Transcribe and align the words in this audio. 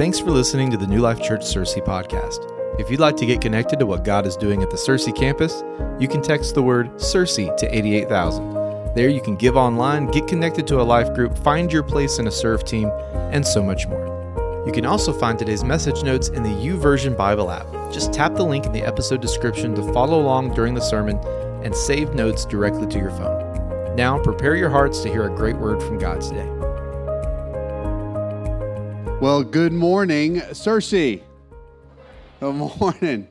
Thanks 0.00 0.18
for 0.18 0.30
listening 0.30 0.70
to 0.70 0.78
the 0.78 0.86
New 0.86 1.00
Life 1.00 1.20
Church 1.20 1.42
Searcy 1.42 1.84
podcast. 1.84 2.38
If 2.80 2.90
you'd 2.90 3.00
like 3.00 3.18
to 3.18 3.26
get 3.26 3.42
connected 3.42 3.78
to 3.80 3.84
what 3.84 4.02
God 4.02 4.26
is 4.26 4.34
doing 4.34 4.62
at 4.62 4.70
the 4.70 4.78
Searcy 4.78 5.14
campus, 5.14 5.62
you 5.98 6.08
can 6.08 6.22
text 6.22 6.54
the 6.54 6.62
word 6.62 6.90
Searcy 6.94 7.54
to 7.58 7.66
88000. 7.76 8.94
There 8.94 9.10
you 9.10 9.20
can 9.20 9.36
give 9.36 9.58
online, 9.58 10.06
get 10.06 10.26
connected 10.26 10.66
to 10.68 10.80
a 10.80 10.82
life 10.82 11.12
group, 11.12 11.36
find 11.36 11.70
your 11.70 11.82
place 11.82 12.18
in 12.18 12.28
a 12.28 12.30
serve 12.30 12.64
team, 12.64 12.88
and 13.30 13.46
so 13.46 13.62
much 13.62 13.86
more. 13.88 14.64
You 14.66 14.72
can 14.72 14.86
also 14.86 15.12
find 15.12 15.38
today's 15.38 15.64
message 15.64 16.02
notes 16.02 16.28
in 16.28 16.44
the 16.44 16.48
YouVersion 16.48 17.14
Bible 17.14 17.50
app. 17.50 17.66
Just 17.92 18.10
tap 18.10 18.36
the 18.36 18.42
link 18.42 18.64
in 18.64 18.72
the 18.72 18.82
episode 18.82 19.20
description 19.20 19.74
to 19.74 19.92
follow 19.92 20.18
along 20.18 20.54
during 20.54 20.72
the 20.72 20.80
sermon 20.80 21.18
and 21.62 21.76
save 21.76 22.14
notes 22.14 22.46
directly 22.46 22.86
to 22.86 22.98
your 22.98 23.10
phone. 23.10 23.94
Now, 23.96 24.18
prepare 24.18 24.56
your 24.56 24.70
hearts 24.70 25.02
to 25.02 25.10
hear 25.10 25.24
a 25.24 25.36
great 25.36 25.58
word 25.58 25.82
from 25.82 25.98
God 25.98 26.22
today. 26.22 26.59
Well, 29.20 29.44
good 29.44 29.74
morning, 29.74 30.36
Searcy. 30.36 31.20
Good 32.40 32.54
morning. 32.54 33.28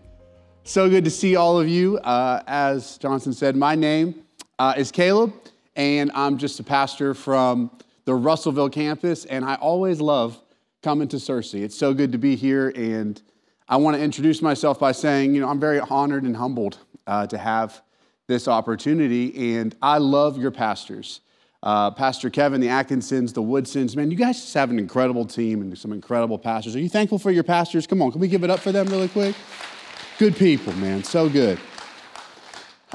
So 0.64 0.88
good 0.88 1.04
to 1.06 1.10
see 1.10 1.36
all 1.36 1.60
of 1.60 1.68
you. 1.68 1.98
Uh, 1.98 2.44
as 2.46 3.00
Johnson 3.00 3.34
said, 3.34 3.56
my 3.56 3.74
name 3.74 4.24
uh, 4.60 4.76
is 4.78 4.92
Caleb, 4.92 5.34
and 5.76 6.12
I'm 6.14 6.38
just 6.38 6.60
a 6.60 6.64
pastor 6.64 7.16
from 7.16 7.72
the 8.06 8.14
Russellville 8.14 8.70
campus, 8.70 9.26
and 9.26 9.44
I 9.44 9.56
always 9.56 10.00
love 10.00 10.40
coming 10.84 11.08
to 11.08 11.18
Searcy. 11.18 11.64
It's 11.64 11.76
so 11.76 11.96
good 11.96 12.12
to 12.12 12.20
be 12.20 12.36
here, 12.36 12.72
and 12.76 13.20
I 13.68 13.78
want 13.78 13.98
to 13.98 14.04
introduce 14.04 14.44
myself 14.44 14.80
by 14.80 14.92
saying, 14.92 15.34
you 15.34 15.42
know, 15.42 15.50
I'm 15.50 15.60
very 15.60 15.80
honored 15.80 16.22
and 16.22 16.38
humbled 16.38 16.78
uh, 17.08 17.26
to 17.26 17.38
have 17.40 17.82
this 18.28 18.48
opportunity, 18.48 19.56
and 19.56 19.76
I 19.82 19.98
love 19.98 20.38
your 20.38 20.52
pastors. 20.52 21.22
Uh, 21.62 21.92
Pastor 21.92 22.30
Kevin, 22.30 22.62
the 22.62 22.70
Atkinsons, 22.70 23.34
the 23.34 23.42
Woodsons, 23.42 23.98
man, 23.98 24.10
you 24.10 24.16
guys 24.16 24.40
just 24.40 24.54
have 24.54 24.70
an 24.70 24.80
incredible 24.80 25.26
team 25.26 25.62
and 25.62 25.78
some 25.78 25.92
incredible 25.92 26.40
pastors. 26.40 26.74
Are 26.74 26.80
you 26.80 26.88
thankful 26.88 27.20
for 27.20 27.32
your 27.32 27.44
pastors? 27.44 27.86
Come 27.86 28.02
on, 28.02 28.14
can 28.14 28.22
we 28.22 28.30
give 28.30 28.46
it 28.46 28.50
up 28.50 28.62
for 28.62 28.72
them 28.72 28.88
really 28.88 29.10
quick? 29.10 29.36
Good 30.18 30.38
people, 30.38 30.72
man, 30.74 31.04
so 31.04 31.28
good. 31.28 31.60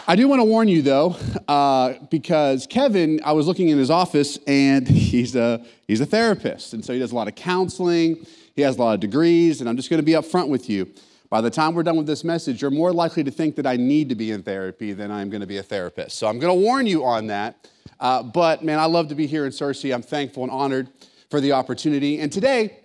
I 0.08 0.16
do 0.16 0.28
want 0.28 0.40
to 0.40 0.44
warn 0.44 0.68
you 0.68 0.80
though, 0.80 1.16
uh, 1.46 1.94
because 2.10 2.66
Kevin, 2.66 3.20
I 3.22 3.32
was 3.32 3.46
looking 3.46 3.68
in 3.68 3.76
his 3.76 3.90
office 3.90 4.38
and 4.46 4.88
he's 4.88 5.36
a, 5.36 5.62
he's 5.86 6.00
a 6.00 6.06
therapist. 6.06 6.72
And 6.72 6.82
so 6.82 6.94
he 6.94 6.98
does 6.98 7.12
a 7.12 7.14
lot 7.14 7.28
of 7.28 7.34
counseling, 7.34 8.26
he 8.56 8.62
has 8.62 8.78
a 8.78 8.80
lot 8.80 8.94
of 8.94 9.00
degrees, 9.00 9.60
and 9.60 9.68
I'm 9.68 9.76
just 9.76 9.90
going 9.90 10.00
to 10.00 10.04
be 10.04 10.12
upfront 10.12 10.48
with 10.48 10.70
you. 10.70 10.90
By 11.28 11.42
the 11.42 11.50
time 11.50 11.74
we're 11.74 11.82
done 11.82 11.96
with 11.96 12.06
this 12.06 12.24
message, 12.24 12.62
you're 12.62 12.70
more 12.70 12.94
likely 12.94 13.24
to 13.24 13.30
think 13.30 13.56
that 13.56 13.66
I 13.66 13.76
need 13.76 14.08
to 14.08 14.14
be 14.14 14.30
in 14.30 14.42
therapy 14.42 14.94
than 14.94 15.10
I'm 15.10 15.28
going 15.28 15.42
to 15.42 15.46
be 15.46 15.58
a 15.58 15.62
therapist. 15.62 16.16
So 16.16 16.28
I'm 16.28 16.38
going 16.38 16.56
to 16.56 16.62
warn 16.62 16.86
you 16.86 17.04
on 17.04 17.26
that. 17.26 17.68
Uh, 18.00 18.22
but 18.22 18.64
man, 18.64 18.78
I 18.78 18.86
love 18.86 19.08
to 19.08 19.14
be 19.14 19.26
here 19.26 19.46
in 19.46 19.52
Searcy. 19.52 19.94
I'm 19.94 20.02
thankful 20.02 20.42
and 20.42 20.52
honored 20.52 20.88
for 21.30 21.40
the 21.40 21.52
opportunity. 21.52 22.20
And 22.20 22.32
today, 22.32 22.78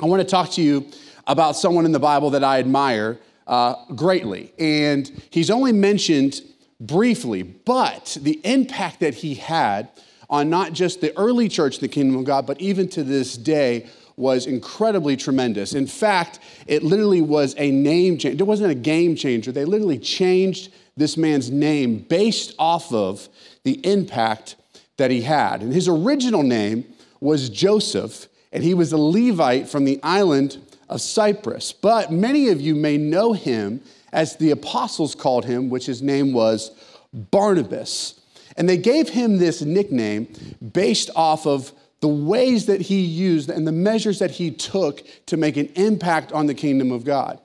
I 0.00 0.06
want 0.06 0.20
to 0.20 0.28
talk 0.28 0.50
to 0.52 0.62
you 0.62 0.86
about 1.26 1.56
someone 1.56 1.84
in 1.84 1.92
the 1.92 1.98
Bible 1.98 2.30
that 2.30 2.44
I 2.44 2.58
admire 2.58 3.18
uh, 3.46 3.74
greatly. 3.94 4.52
And 4.58 5.10
he's 5.30 5.50
only 5.50 5.72
mentioned 5.72 6.40
briefly, 6.80 7.42
but 7.42 8.16
the 8.20 8.40
impact 8.44 9.00
that 9.00 9.14
he 9.14 9.34
had 9.34 9.88
on 10.28 10.50
not 10.50 10.72
just 10.72 11.00
the 11.00 11.16
early 11.16 11.48
church, 11.48 11.78
the 11.78 11.88
kingdom 11.88 12.18
of 12.18 12.24
God, 12.24 12.46
but 12.46 12.60
even 12.60 12.88
to 12.90 13.02
this 13.02 13.36
day 13.36 13.88
was 14.16 14.46
incredibly 14.46 15.16
tremendous. 15.16 15.74
In 15.74 15.86
fact, 15.86 16.40
it 16.66 16.82
literally 16.82 17.20
was 17.20 17.54
a 17.58 17.70
name 17.70 18.16
change. 18.18 18.40
It 18.40 18.44
wasn't 18.44 18.70
a 18.70 18.74
game 18.74 19.14
changer. 19.14 19.52
They 19.52 19.64
literally 19.64 19.98
changed 19.98 20.72
this 20.96 21.16
man's 21.16 21.50
name 21.50 21.98
based 21.98 22.54
off 22.58 22.92
of 22.92 23.28
the 23.66 23.84
impact 23.84 24.54
that 24.96 25.10
he 25.10 25.22
had. 25.22 25.60
And 25.60 25.72
his 25.72 25.88
original 25.88 26.44
name 26.44 26.84
was 27.20 27.50
Joseph, 27.50 28.28
and 28.52 28.62
he 28.62 28.74
was 28.74 28.92
a 28.92 28.96
Levite 28.96 29.68
from 29.68 29.84
the 29.84 29.98
island 30.04 30.58
of 30.88 31.00
Cyprus. 31.00 31.72
But 31.72 32.12
many 32.12 32.48
of 32.50 32.60
you 32.60 32.76
may 32.76 32.96
know 32.96 33.32
him 33.32 33.80
as 34.12 34.36
the 34.36 34.52
apostles 34.52 35.16
called 35.16 35.44
him, 35.44 35.68
which 35.68 35.84
his 35.84 36.00
name 36.00 36.32
was 36.32 36.70
Barnabas. 37.12 38.20
And 38.56 38.68
they 38.68 38.76
gave 38.76 39.08
him 39.08 39.38
this 39.38 39.62
nickname 39.62 40.28
based 40.72 41.10
off 41.16 41.44
of 41.44 41.72
the 42.00 42.08
ways 42.08 42.66
that 42.66 42.80
he 42.80 43.00
used 43.00 43.50
and 43.50 43.66
the 43.66 43.72
measures 43.72 44.20
that 44.20 44.30
he 44.30 44.52
took 44.52 45.02
to 45.26 45.36
make 45.36 45.56
an 45.56 45.66
impact 45.74 46.30
on 46.30 46.46
the 46.46 46.54
kingdom 46.54 46.92
of 46.92 47.04
God. 47.04 47.40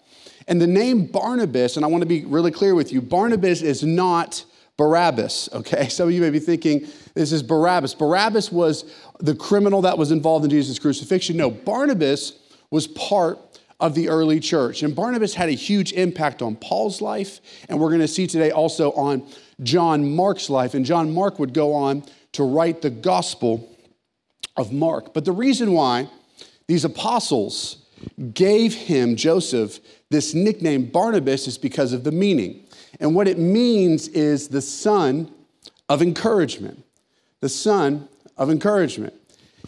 And 0.48 0.62
the 0.62 0.68
name 0.68 1.08
Barnabas, 1.08 1.78
and 1.78 1.84
I 1.84 1.88
want 1.88 2.04
to 2.04 2.08
be 2.08 2.26
really 2.26 2.52
clear 2.52 2.76
with 2.76 2.94
you 2.94 3.02
Barnabas 3.02 3.64
is 3.64 3.82
not 3.82 4.46
Barabbas, 4.82 5.48
okay? 5.54 5.90
Some 5.90 6.08
of 6.08 6.14
you 6.16 6.22
may 6.22 6.32
be 6.32 6.40
thinking 6.40 6.88
this 7.14 7.32
is 7.32 7.44
Barabbas. 7.44 7.94
Barabbas 7.94 8.52
was 8.52 8.92
the 9.20 9.36
criminal 9.36 9.84
that 9.84 9.96
was 9.96 10.12
involved 10.12 10.44
in 10.44 10.50
Jesus' 10.50 10.80
crucifixion. 10.80 11.38
No, 11.38 11.52
Barnabas 11.52 12.34
was 12.72 12.88
part 12.88 13.38
of 13.80 13.94
the 13.94 14.10
early 14.10 14.40
church. 14.40 14.82
And 14.82 14.96
Barnabas 14.96 15.36
had 15.36 15.50
a 15.50 15.52
huge 15.52 15.94
impact 15.94 16.42
on 16.42 16.56
Paul's 16.56 17.00
life, 17.00 17.42
and 17.70 17.80
we're 17.80 17.90
going 17.90 18.02
to 18.02 18.08
see 18.08 18.26
today 18.26 18.50
also 18.50 18.92
on 18.94 19.28
John 19.62 20.16
Mark's 20.16 20.50
life. 20.50 20.74
And 20.74 20.84
John 20.84 21.14
Mark 21.14 21.38
would 21.38 21.54
go 21.54 21.74
on 21.76 22.04
to 22.32 22.44
write 22.44 22.82
the 22.82 22.90
gospel 22.90 23.70
of 24.58 24.74
Mark. 24.74 25.14
But 25.14 25.26
the 25.26 25.32
reason 25.32 25.74
why 25.74 26.10
these 26.66 26.86
apostles 26.86 27.86
gave 28.34 28.74
him, 28.74 29.16
Joseph, 29.16 29.80
this 30.10 30.34
nickname 30.34 30.86
Barnabas 30.86 31.48
is 31.48 31.60
because 31.60 31.94
of 31.94 32.04
the 32.04 32.12
meaning. 32.12 32.66
And 33.02 33.16
what 33.16 33.28
it 33.28 33.38
means 33.38 34.08
is 34.08 34.48
the 34.48 34.62
son 34.62 35.34
of 35.90 36.02
encouragement. 36.02 36.86
The 37.42 37.50
son 37.50 38.08
of 38.38 38.50
encouragement. 38.50 39.16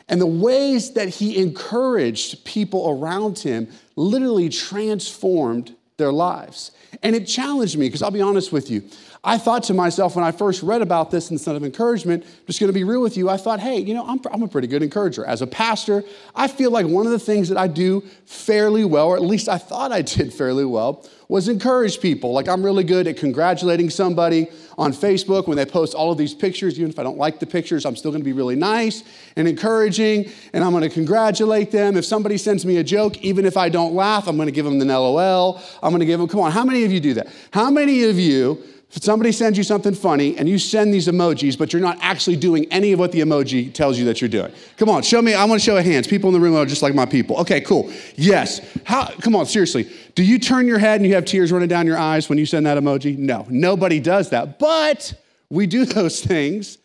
And 0.07 0.21
the 0.21 0.27
ways 0.27 0.93
that 0.93 1.09
he 1.09 1.37
encouraged 1.41 2.45
people 2.45 2.89
around 2.89 3.39
him 3.39 3.67
literally 3.95 4.49
transformed 4.49 5.75
their 5.97 6.11
lives. 6.11 6.71
And 7.01 7.15
it 7.15 7.25
challenged 7.25 7.77
me 7.77 7.87
because 7.87 8.01
I'll 8.01 8.11
be 8.11 8.21
honest 8.21 8.51
with 8.51 8.69
you. 8.69 8.83
I 9.25 9.37
thought 9.37 9.63
to 9.63 9.73
myself 9.73 10.17
when 10.17 10.25
I 10.25 10.31
first 10.31 10.61
read 10.61 10.81
about 10.81 11.09
this 11.09 11.31
instead 11.31 11.55
of 11.55 11.63
encouragement, 11.63 12.25
just 12.45 12.59
going 12.59 12.67
to 12.67 12.73
be 12.73 12.83
real 12.83 13.01
with 13.01 13.15
you, 13.15 13.29
I 13.29 13.37
thought, 13.37 13.61
hey, 13.61 13.79
you 13.79 13.93
know, 13.93 14.05
I'm, 14.05 14.19
I'm 14.31 14.43
a 14.43 14.47
pretty 14.49 14.67
good 14.67 14.83
encourager. 14.83 15.25
As 15.25 15.41
a 15.41 15.47
pastor, 15.47 16.03
I 16.35 16.49
feel 16.49 16.71
like 16.71 16.85
one 16.85 17.05
of 17.05 17.13
the 17.13 17.19
things 17.19 17.47
that 17.47 17.57
I 17.57 17.67
do 17.67 18.01
fairly 18.25 18.83
well, 18.83 19.07
or 19.07 19.15
at 19.15 19.21
least 19.21 19.47
I 19.47 19.57
thought 19.57 19.93
I 19.93 20.01
did 20.01 20.33
fairly 20.33 20.65
well, 20.65 21.07
was 21.33 21.47
encourage 21.47 21.99
people. 21.99 22.31
Like 22.31 22.47
I'm 22.47 22.63
really 22.63 22.83
good 22.83 23.07
at 23.07 23.17
congratulating 23.17 23.89
somebody 23.89 24.49
on 24.77 24.93
Facebook 24.93 25.47
when 25.47 25.57
they 25.57 25.65
post 25.65 25.95
all 25.95 26.11
of 26.11 26.17
these 26.19 26.31
pictures. 26.31 26.77
Even 26.77 26.91
if 26.91 26.99
I 26.99 27.01
don't 27.01 27.17
like 27.17 27.39
the 27.39 27.47
pictures, 27.47 27.87
I'm 27.87 27.95
still 27.95 28.11
to 28.21 28.23
be 28.23 28.33
really 28.33 28.55
nice 28.55 29.01
and 29.35 29.47
encouraging, 29.47 30.29
and 30.53 30.63
I'm 30.63 30.79
to 30.79 30.89
congratulate 30.89 31.71
them. 31.71 31.97
If 31.97 32.05
somebody 32.05 32.37
sends 32.37 32.67
me 32.67 32.77
a 32.77 32.83
joke, 32.83 33.17
even 33.23 33.47
if 33.47 33.57
I 33.57 33.69
don't 33.69 33.95
laugh, 33.95 34.27
I'm 34.27 34.37
to 34.37 34.51
give 34.51 34.65
them 34.65 34.79
an 34.79 34.87
LOL. 34.87 35.59
I'm 35.81 35.89
to 36.01 36.05
give 36.05 36.19
them, 36.19 36.29
come 36.29 36.39
on, 36.39 36.51
how 36.51 36.63
many 36.63 36.83
of 36.83 36.91
you 36.91 36.99
do 36.99 37.15
that? 37.15 37.29
How 37.49 37.71
many 37.71 38.03
of 38.03 38.19
you 38.19 38.63
somebody 39.01 39.31
sends 39.31 39.57
you 39.57 39.63
something 39.63 39.95
funny 39.95 40.37
and 40.37 40.47
you 40.47 40.59
send 40.59 40.93
these 40.93 41.07
emojis, 41.07 41.57
but 41.57 41.73
you're 41.73 41.81
not 41.81 41.97
actually 42.01 42.35
doing 42.35 42.65
any 42.71 42.91
of 42.91 42.99
what 42.99 43.11
the 43.11 43.21
emoji 43.21 43.73
tells 43.73 43.97
you 43.97 44.05
that 44.05 44.21
you're 44.21 44.29
doing. 44.29 44.51
Come 44.77 44.89
on, 44.89 45.01
show 45.01 45.21
me. 45.21 45.33
I 45.33 45.45
want 45.45 45.59
to 45.59 45.65
show 45.65 45.77
of 45.77 45.83
hands. 45.83 46.05
People 46.05 46.29
in 46.29 46.33
the 46.33 46.39
room 46.39 46.55
are 46.55 46.65
just 46.65 46.83
like 46.83 46.93
my 46.93 47.05
people. 47.05 47.37
Okay, 47.37 47.61
cool. 47.61 47.91
Yes. 48.15 48.61
How, 48.83 49.07
come 49.21 49.35
on, 49.35 49.47
seriously. 49.47 49.89
Do 50.13 50.23
you 50.23 50.37
turn 50.37 50.67
your 50.67 50.77
head 50.77 50.99
and 50.99 51.07
you 51.07 51.15
have 51.15 51.25
tears 51.25 51.51
running 51.51 51.69
down 51.69 51.87
your 51.87 51.97
eyes 51.97 52.29
when 52.29 52.37
you 52.37 52.45
send 52.45 52.67
that 52.67 52.77
emoji? 52.77 53.17
No, 53.17 53.47
nobody 53.49 53.99
does 53.99 54.29
that. 54.29 54.59
But 54.59 55.13
we 55.49 55.65
do 55.65 55.85
those 55.85 56.21
things 56.21 56.77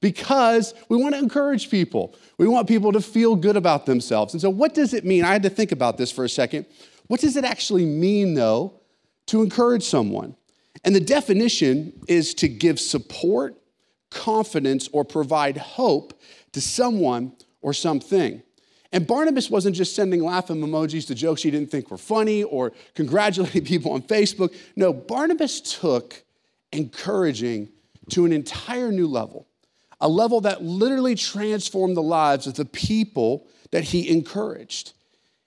because 0.00 0.74
we 0.88 0.96
want 0.96 1.14
to 1.14 1.20
encourage 1.20 1.70
people. 1.70 2.14
We 2.38 2.48
want 2.48 2.66
people 2.66 2.92
to 2.92 3.00
feel 3.00 3.36
good 3.36 3.56
about 3.56 3.86
themselves. 3.86 4.34
And 4.34 4.40
so, 4.40 4.50
what 4.50 4.74
does 4.74 4.94
it 4.94 5.04
mean? 5.04 5.24
I 5.24 5.32
had 5.32 5.44
to 5.44 5.50
think 5.50 5.70
about 5.70 5.96
this 5.96 6.10
for 6.10 6.24
a 6.24 6.28
second. 6.28 6.66
What 7.06 7.20
does 7.20 7.36
it 7.36 7.44
actually 7.44 7.86
mean, 7.86 8.34
though, 8.34 8.80
to 9.26 9.42
encourage 9.42 9.84
someone? 9.84 10.34
And 10.84 10.94
the 10.94 11.00
definition 11.00 11.92
is 12.08 12.34
to 12.34 12.48
give 12.48 12.80
support, 12.80 13.56
confidence, 14.10 14.88
or 14.92 15.04
provide 15.04 15.56
hope 15.56 16.20
to 16.52 16.60
someone 16.60 17.32
or 17.60 17.72
something. 17.72 18.42
And 18.92 19.06
Barnabas 19.06 19.48
wasn't 19.48 19.74
just 19.74 19.96
sending 19.96 20.22
laughing 20.22 20.60
emojis 20.60 21.06
to 21.06 21.14
jokes 21.14 21.42
he 21.42 21.50
didn't 21.50 21.70
think 21.70 21.90
were 21.90 21.96
funny 21.96 22.42
or 22.42 22.72
congratulating 22.94 23.64
people 23.66 23.92
on 23.92 24.02
Facebook. 24.02 24.54
No, 24.76 24.92
Barnabas 24.92 25.60
took 25.60 26.22
encouraging 26.72 27.68
to 28.10 28.26
an 28.26 28.32
entire 28.32 28.92
new 28.92 29.06
level, 29.06 29.46
a 30.00 30.08
level 30.08 30.40
that 30.42 30.62
literally 30.62 31.14
transformed 31.14 31.96
the 31.96 32.02
lives 32.02 32.46
of 32.46 32.54
the 32.54 32.64
people 32.64 33.46
that 33.70 33.84
he 33.84 34.10
encouraged. 34.10 34.92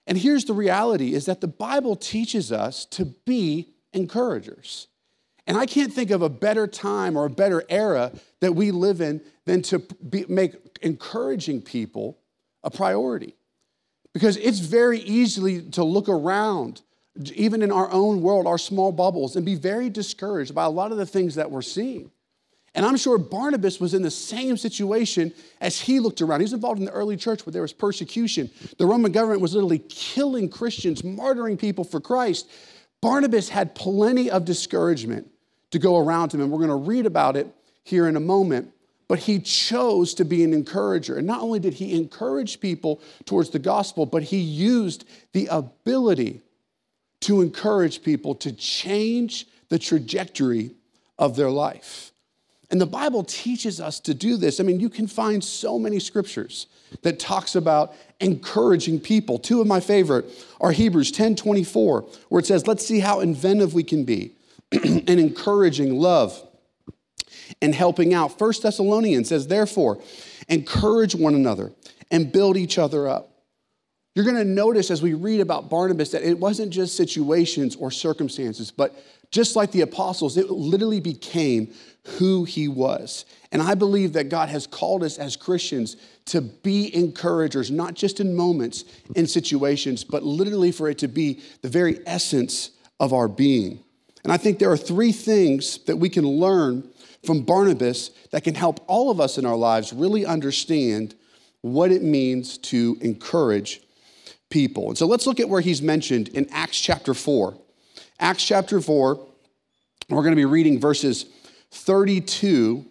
And 0.06 0.18
here's 0.18 0.44
the 0.44 0.52
reality 0.52 1.14
is 1.14 1.26
that 1.26 1.40
the 1.40 1.48
Bible 1.48 1.94
teaches 1.94 2.50
us 2.50 2.84
to 2.86 3.04
be 3.04 3.74
encouragers. 3.92 4.88
And 5.46 5.56
I 5.56 5.66
can't 5.66 5.92
think 5.92 6.10
of 6.10 6.22
a 6.22 6.28
better 6.28 6.66
time 6.66 7.16
or 7.16 7.26
a 7.26 7.30
better 7.30 7.62
era 7.68 8.12
that 8.40 8.54
we 8.54 8.72
live 8.72 9.00
in 9.00 9.20
than 9.44 9.62
to 9.62 9.78
be, 9.78 10.24
make 10.28 10.54
encouraging 10.82 11.62
people 11.62 12.18
a 12.64 12.70
priority. 12.70 13.36
Because 14.12 14.36
it's 14.38 14.58
very 14.58 14.98
easily 15.00 15.62
to 15.70 15.84
look 15.84 16.08
around, 16.08 16.82
even 17.34 17.62
in 17.62 17.70
our 17.70 17.90
own 17.92 18.22
world, 18.22 18.46
our 18.46 18.58
small 18.58 18.90
bubbles, 18.90 19.36
and 19.36 19.46
be 19.46 19.54
very 19.54 19.88
discouraged 19.88 20.54
by 20.54 20.64
a 20.64 20.70
lot 20.70 20.90
of 20.90 20.98
the 20.98 21.06
things 21.06 21.36
that 21.36 21.50
we're 21.50 21.62
seeing. 21.62 22.10
And 22.74 22.84
I'm 22.84 22.96
sure 22.96 23.16
Barnabas 23.16 23.80
was 23.80 23.94
in 23.94 24.02
the 24.02 24.10
same 24.10 24.56
situation 24.56 25.32
as 25.60 25.80
he 25.80 26.00
looked 26.00 26.20
around. 26.20 26.40
He 26.40 26.44
was 26.44 26.52
involved 26.52 26.78
in 26.78 26.84
the 26.84 26.92
early 26.92 27.16
church 27.16 27.46
where 27.46 27.52
there 27.52 27.62
was 27.62 27.72
persecution. 27.72 28.50
The 28.78 28.84
Roman 28.84 29.12
government 29.12 29.40
was 29.40 29.54
literally 29.54 29.78
killing 29.78 30.50
Christians, 30.50 31.02
martyring 31.02 31.58
people 31.58 31.84
for 31.84 32.00
Christ. 32.00 32.50
Barnabas 33.00 33.48
had 33.48 33.74
plenty 33.74 34.30
of 34.30 34.44
discouragement 34.44 35.30
to 35.76 35.82
go 35.82 35.98
around 35.98 36.32
him, 36.32 36.40
and 36.40 36.50
we're 36.50 36.58
going 36.58 36.70
to 36.70 36.74
read 36.74 37.04
about 37.04 37.36
it 37.36 37.46
here 37.84 38.08
in 38.08 38.16
a 38.16 38.20
moment. 38.20 38.72
But 39.08 39.20
he 39.20 39.38
chose 39.38 40.14
to 40.14 40.24
be 40.24 40.42
an 40.42 40.52
encourager. 40.52 41.16
And 41.16 41.26
not 41.26 41.42
only 41.42 41.60
did 41.60 41.74
he 41.74 41.94
encourage 41.94 42.60
people 42.60 43.00
towards 43.24 43.50
the 43.50 43.60
gospel, 43.60 44.04
but 44.04 44.24
he 44.24 44.38
used 44.38 45.04
the 45.32 45.46
ability 45.46 46.40
to 47.20 47.40
encourage 47.40 48.02
people 48.02 48.34
to 48.36 48.52
change 48.52 49.46
the 49.68 49.78
trajectory 49.78 50.72
of 51.18 51.36
their 51.36 51.50
life. 51.50 52.10
And 52.70 52.80
the 52.80 52.86
Bible 52.86 53.22
teaches 53.22 53.80
us 53.80 54.00
to 54.00 54.14
do 54.14 54.36
this. 54.36 54.58
I 54.58 54.64
mean, 54.64 54.80
you 54.80 54.88
can 54.88 55.06
find 55.06 55.44
so 55.44 55.78
many 55.78 56.00
scriptures 56.00 56.66
that 57.02 57.20
talks 57.20 57.54
about 57.54 57.94
encouraging 58.18 58.98
people. 58.98 59.38
Two 59.38 59.60
of 59.60 59.68
my 59.68 59.78
favorite 59.78 60.26
are 60.60 60.72
Hebrews 60.72 61.12
10 61.12 61.36
24, 61.36 62.00
where 62.28 62.40
it 62.40 62.46
says, 62.46 62.66
Let's 62.66 62.84
see 62.84 62.98
how 62.98 63.20
inventive 63.20 63.72
we 63.72 63.84
can 63.84 64.04
be 64.04 64.32
in 64.72 65.18
encouraging 65.18 65.98
love 65.98 66.42
and 67.62 67.74
helping 67.74 68.14
out. 68.14 68.38
First 68.38 68.62
Thessalonians 68.62 69.28
says, 69.28 69.46
Therefore, 69.46 70.00
encourage 70.48 71.14
one 71.14 71.34
another 71.34 71.72
and 72.10 72.32
build 72.32 72.56
each 72.56 72.78
other 72.78 73.08
up. 73.08 73.32
You're 74.14 74.24
going 74.24 74.36
to 74.36 74.44
notice 74.44 74.90
as 74.90 75.02
we 75.02 75.12
read 75.12 75.40
about 75.40 75.68
Barnabas 75.68 76.10
that 76.12 76.22
it 76.22 76.38
wasn't 76.38 76.72
just 76.72 76.96
situations 76.96 77.76
or 77.76 77.90
circumstances, 77.90 78.70
but 78.70 78.96
just 79.30 79.56
like 79.56 79.72
the 79.72 79.82
apostles, 79.82 80.38
it 80.38 80.50
literally 80.50 81.00
became 81.00 81.74
who 82.18 82.44
he 82.44 82.68
was. 82.68 83.26
And 83.52 83.60
I 83.60 83.74
believe 83.74 84.14
that 84.14 84.30
God 84.30 84.48
has 84.48 84.66
called 84.66 85.02
us 85.02 85.18
as 85.18 85.36
Christians 85.36 85.96
to 86.26 86.40
be 86.40 86.94
encouragers, 86.94 87.70
not 87.70 87.94
just 87.94 88.20
in 88.20 88.34
moments, 88.34 88.84
in 89.14 89.26
situations, 89.26 90.02
but 90.04 90.22
literally 90.22 90.72
for 90.72 90.88
it 90.88 90.98
to 90.98 91.08
be 91.08 91.42
the 91.60 91.68
very 91.68 92.00
essence 92.06 92.70
of 92.98 93.12
our 93.12 93.28
being. 93.28 93.80
And 94.26 94.32
I 94.32 94.38
think 94.38 94.58
there 94.58 94.72
are 94.72 94.76
three 94.76 95.12
things 95.12 95.78
that 95.84 95.98
we 95.98 96.08
can 96.08 96.26
learn 96.26 96.82
from 97.24 97.42
Barnabas 97.42 98.10
that 98.32 98.42
can 98.42 98.56
help 98.56 98.80
all 98.88 99.08
of 99.08 99.20
us 99.20 99.38
in 99.38 99.46
our 99.46 99.54
lives 99.54 99.92
really 99.92 100.26
understand 100.26 101.14
what 101.60 101.92
it 101.92 102.02
means 102.02 102.58
to 102.58 102.98
encourage 103.02 103.82
people. 104.50 104.88
And 104.88 104.98
so 104.98 105.06
let's 105.06 105.28
look 105.28 105.38
at 105.38 105.48
where 105.48 105.60
he's 105.60 105.80
mentioned 105.80 106.26
in 106.30 106.48
Acts 106.50 106.80
chapter 106.80 107.14
4. 107.14 107.56
Acts 108.18 108.44
chapter 108.44 108.80
4, 108.80 109.14
we're 110.08 110.22
going 110.22 110.32
to 110.32 110.34
be 110.34 110.44
reading 110.44 110.80
verses 110.80 111.26
32 111.70 112.84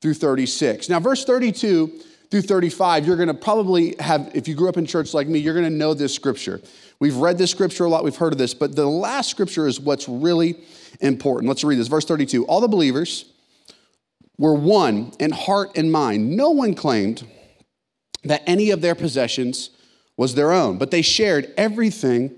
through 0.00 0.14
36. 0.14 0.88
Now, 0.88 1.00
verse 1.00 1.24
32 1.24 1.88
through 2.30 2.42
35, 2.42 3.04
you're 3.04 3.16
going 3.16 3.26
to 3.26 3.34
probably 3.34 3.96
have, 3.98 4.30
if 4.32 4.46
you 4.46 4.54
grew 4.54 4.68
up 4.68 4.76
in 4.76 4.86
church 4.86 5.12
like 5.12 5.26
me, 5.26 5.40
you're 5.40 5.54
going 5.54 5.68
to 5.68 5.76
know 5.76 5.92
this 5.92 6.14
scripture. 6.14 6.60
We've 7.00 7.16
read 7.16 7.38
this 7.38 7.50
scripture 7.50 7.84
a 7.84 7.88
lot, 7.88 8.02
we've 8.02 8.16
heard 8.16 8.32
of 8.32 8.38
this, 8.38 8.54
but 8.54 8.74
the 8.74 8.86
last 8.86 9.30
scripture 9.30 9.66
is 9.66 9.80
what's 9.80 10.08
really 10.08 10.56
important. 11.00 11.48
Let's 11.48 11.62
read 11.62 11.78
this. 11.78 11.88
Verse 11.88 12.04
32 12.04 12.44
All 12.46 12.60
the 12.60 12.68
believers 12.68 13.32
were 14.36 14.54
one 14.54 15.12
in 15.18 15.30
heart 15.30 15.76
and 15.76 15.92
mind. 15.92 16.36
No 16.36 16.50
one 16.50 16.74
claimed 16.74 17.24
that 18.24 18.42
any 18.46 18.70
of 18.70 18.80
their 18.80 18.94
possessions 18.94 19.70
was 20.16 20.34
their 20.34 20.52
own, 20.52 20.78
but 20.78 20.90
they 20.90 21.02
shared 21.02 21.52
everything 21.56 22.34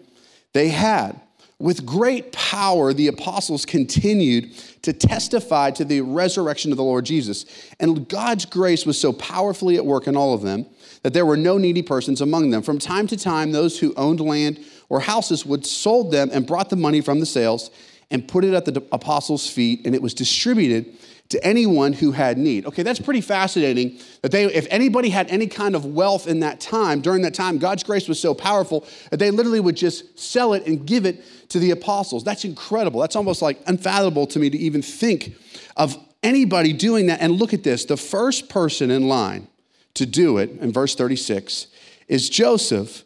they 0.53 0.69
had. 0.69 1.19
With 1.59 1.85
great 1.85 2.33
power, 2.33 2.95
the 2.95 3.09
apostles 3.09 3.67
continued 3.67 4.55
to 4.83 4.95
testify 4.95 5.71
to 5.73 5.85
the 5.85 6.01
resurrection 6.01 6.71
of 6.71 6.79
the 6.79 6.85
Lord 6.85 7.05
Jesus. 7.05 7.45
And 7.79 8.09
God's 8.09 8.47
grace 8.47 8.87
was 8.87 8.99
so 8.99 9.13
powerfully 9.13 9.77
at 9.77 9.85
work 9.85 10.07
in 10.07 10.17
all 10.17 10.33
of 10.33 10.41
them 10.41 10.67
that 11.03 11.13
there 11.13 11.27
were 11.27 11.37
no 11.37 11.59
needy 11.59 11.83
persons 11.83 12.21
among 12.21 12.51
them. 12.51 12.63
From 12.63 12.79
time 12.79 13.07
to 13.09 13.17
time, 13.17 13.53
those 13.53 13.79
who 13.79 13.95
owned 13.97 14.21
land 14.21 14.61
or 14.89 15.01
houses 15.01 15.47
would 15.47 15.65
sold 15.65 16.13
them 16.13 16.31
and 16.33 16.47
brought 16.47 16.71
the 16.71 16.77
money 16.77 17.01
from 17.01 17.21
the 17.21 17.27
sales 17.27 17.71
and 18.11 18.27
put 18.27 18.45
it 18.45 18.55
at 18.55 18.65
the 18.65 18.83
apostles' 18.93 19.49
feet, 19.49 19.83
and 19.85 19.95
it 19.95 20.03
was 20.03 20.15
distributed 20.15 20.95
to 21.31 21.43
anyone 21.47 21.93
who 21.93 22.11
had 22.11 22.37
need. 22.37 22.67
Okay, 22.67 22.83
that's 22.83 22.99
pretty 22.99 23.21
fascinating 23.21 23.99
that 24.23 24.33
they, 24.33 24.47
if 24.47 24.67
anybody 24.69 25.11
had 25.11 25.31
any 25.31 25.47
kind 25.47 25.77
of 25.77 25.85
wealth 25.87 26.27
in 26.27 26.41
that 26.41 26.61
time, 26.61 27.01
during 27.01 27.23
that 27.23 27.35
time, 27.35 27.59
God's 27.59 27.85
grace 27.85 28.09
was 28.09 28.19
so 28.19 28.35
powerful 28.35 28.85
that 29.11 29.19
they 29.19 29.31
literally 29.31 29.61
would 29.61 29.77
just 29.77 30.19
sell 30.19 30.55
it 30.55 30.67
and 30.67 30.85
give 30.85 31.07
it 31.07 31.25
to 31.51 31.61
the 31.61 31.71
apostles. 31.71 32.25
That's 32.25 32.45
incredible. 32.45 33.01
That's 33.01 33.15
almost 33.15 33.43
like 33.43 33.61
unfathomable 33.67 34.27
to 34.27 34.41
me 34.41 34.51
to 34.51 34.59
even 34.59 34.83
think 34.83 35.37
of 35.77 35.97
anybody 36.25 36.73
doing 36.73 37.07
that. 37.07 37.21
And 37.21 37.35
look 37.35 37.55
at 37.55 37.63
this 37.63 37.85
the 37.85 37.97
first 37.97 38.49
person 38.49 38.91
in 38.91 39.07
line 39.09 39.47
to 39.95 40.07
do 40.07 40.39
it, 40.39 40.51
in 40.61 40.73
verse 40.73 40.95
36, 40.95 41.67
is 42.09 42.29
Joseph, 42.29 43.05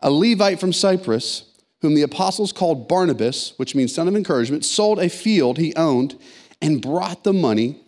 a 0.00 0.10
Levite 0.10 0.60
from 0.60 0.72
Cyprus, 0.72 1.50
whom 1.80 1.94
the 1.94 2.02
apostles 2.02 2.52
called 2.52 2.88
Barnabas, 2.88 3.52
which 3.56 3.74
means 3.74 3.94
son 3.94 4.08
of 4.08 4.16
encouragement, 4.16 4.64
sold 4.64 4.98
a 4.98 5.08
field 5.08 5.58
he 5.58 5.74
owned 5.74 6.18
and 6.62 6.80
brought 6.80 7.24
the 7.24 7.32
money 7.32 7.80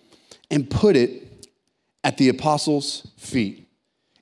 and 0.51 0.69
put 0.71 0.97
it 0.97 1.49
at 2.05 2.19
the 2.19 2.29
apostles' 2.29 3.09
feet. 3.17 3.69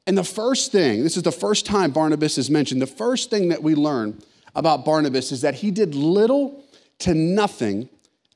And 0.07 0.17
the 0.17 0.25
first 0.25 0.71
thing, 0.71 1.03
this 1.03 1.17
is 1.17 1.23
the 1.23 1.33
first 1.33 1.67
time 1.67 1.91
Barnabas 1.91 2.39
is 2.39 2.51
mentioned, 2.51 2.81
the 2.81 2.87
first 2.87 3.31
thing 3.31 3.49
that 3.49 3.63
we 3.63 3.75
learn 3.75 4.23
about 4.55 4.85
Barnabas 4.85 5.33
is 5.33 5.41
that 5.41 5.55
he 5.55 5.71
did 5.71 5.95
little 5.95 6.63
to 7.01 7.15
nothing 7.15 7.89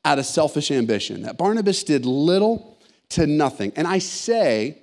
out 0.04 0.18
of 0.18 0.26
selfish 0.26 0.70
ambition. 0.70 1.22
That 1.22 1.38
Barnabas 1.38 1.84
did 1.84 2.06
little 2.06 2.78
to 3.10 3.26
nothing. 3.26 3.72
And 3.76 3.86
I 3.86 3.98
say 3.98 4.82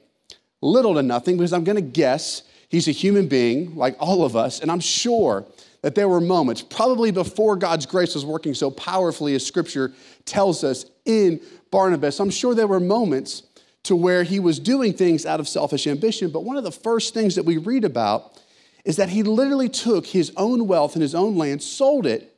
little 0.65 0.95
to 0.95 1.03
nothing 1.03 1.37
because 1.37 1.53
I'm 1.53 1.63
going 1.63 1.75
to 1.75 1.81
guess 1.81 2.43
he's 2.69 2.87
a 2.87 2.91
human 2.91 3.27
being 3.27 3.75
like 3.75 3.95
all 3.99 4.25
of 4.25 4.35
us, 4.35 4.59
and 4.59 4.71
I'm 4.71 4.79
sure 4.79 5.45
that 5.81 5.93
there 5.93 6.09
were 6.09 6.19
moments, 6.21 6.63
probably 6.63 7.11
before 7.11 7.55
God's 7.55 7.85
grace 7.85 8.15
was 8.15 8.25
working 8.25 8.55
so 8.55 8.71
powerfully 8.71 9.35
as 9.35 9.45
scripture 9.45 9.93
tells 10.25 10.63
us 10.63 10.85
in 11.05 11.39
Barnabas. 11.69 12.19
I'm 12.19 12.31
sure 12.31 12.55
there 12.55 12.65
were 12.65 12.79
moments 12.79 13.43
to 13.83 13.95
where 13.95 14.23
he 14.23 14.39
was 14.39 14.57
doing 14.57 14.93
things 14.93 15.27
out 15.27 15.39
of 15.39 15.47
selfish 15.47 15.85
ambition, 15.85 16.31
but 16.31 16.43
one 16.43 16.57
of 16.57 16.63
the 16.63 16.71
first 16.71 17.13
things 17.13 17.35
that 17.35 17.45
we 17.45 17.57
read 17.57 17.83
about 17.83 18.41
is 18.83 18.95
that 18.95 19.09
he 19.09 19.21
literally 19.21 19.69
took 19.69 20.07
his 20.07 20.31
own 20.37 20.67
wealth 20.67 20.95
and 20.95 21.03
his 21.03 21.13
own 21.13 21.37
land, 21.37 21.61
sold 21.61 22.07
it, 22.07 22.34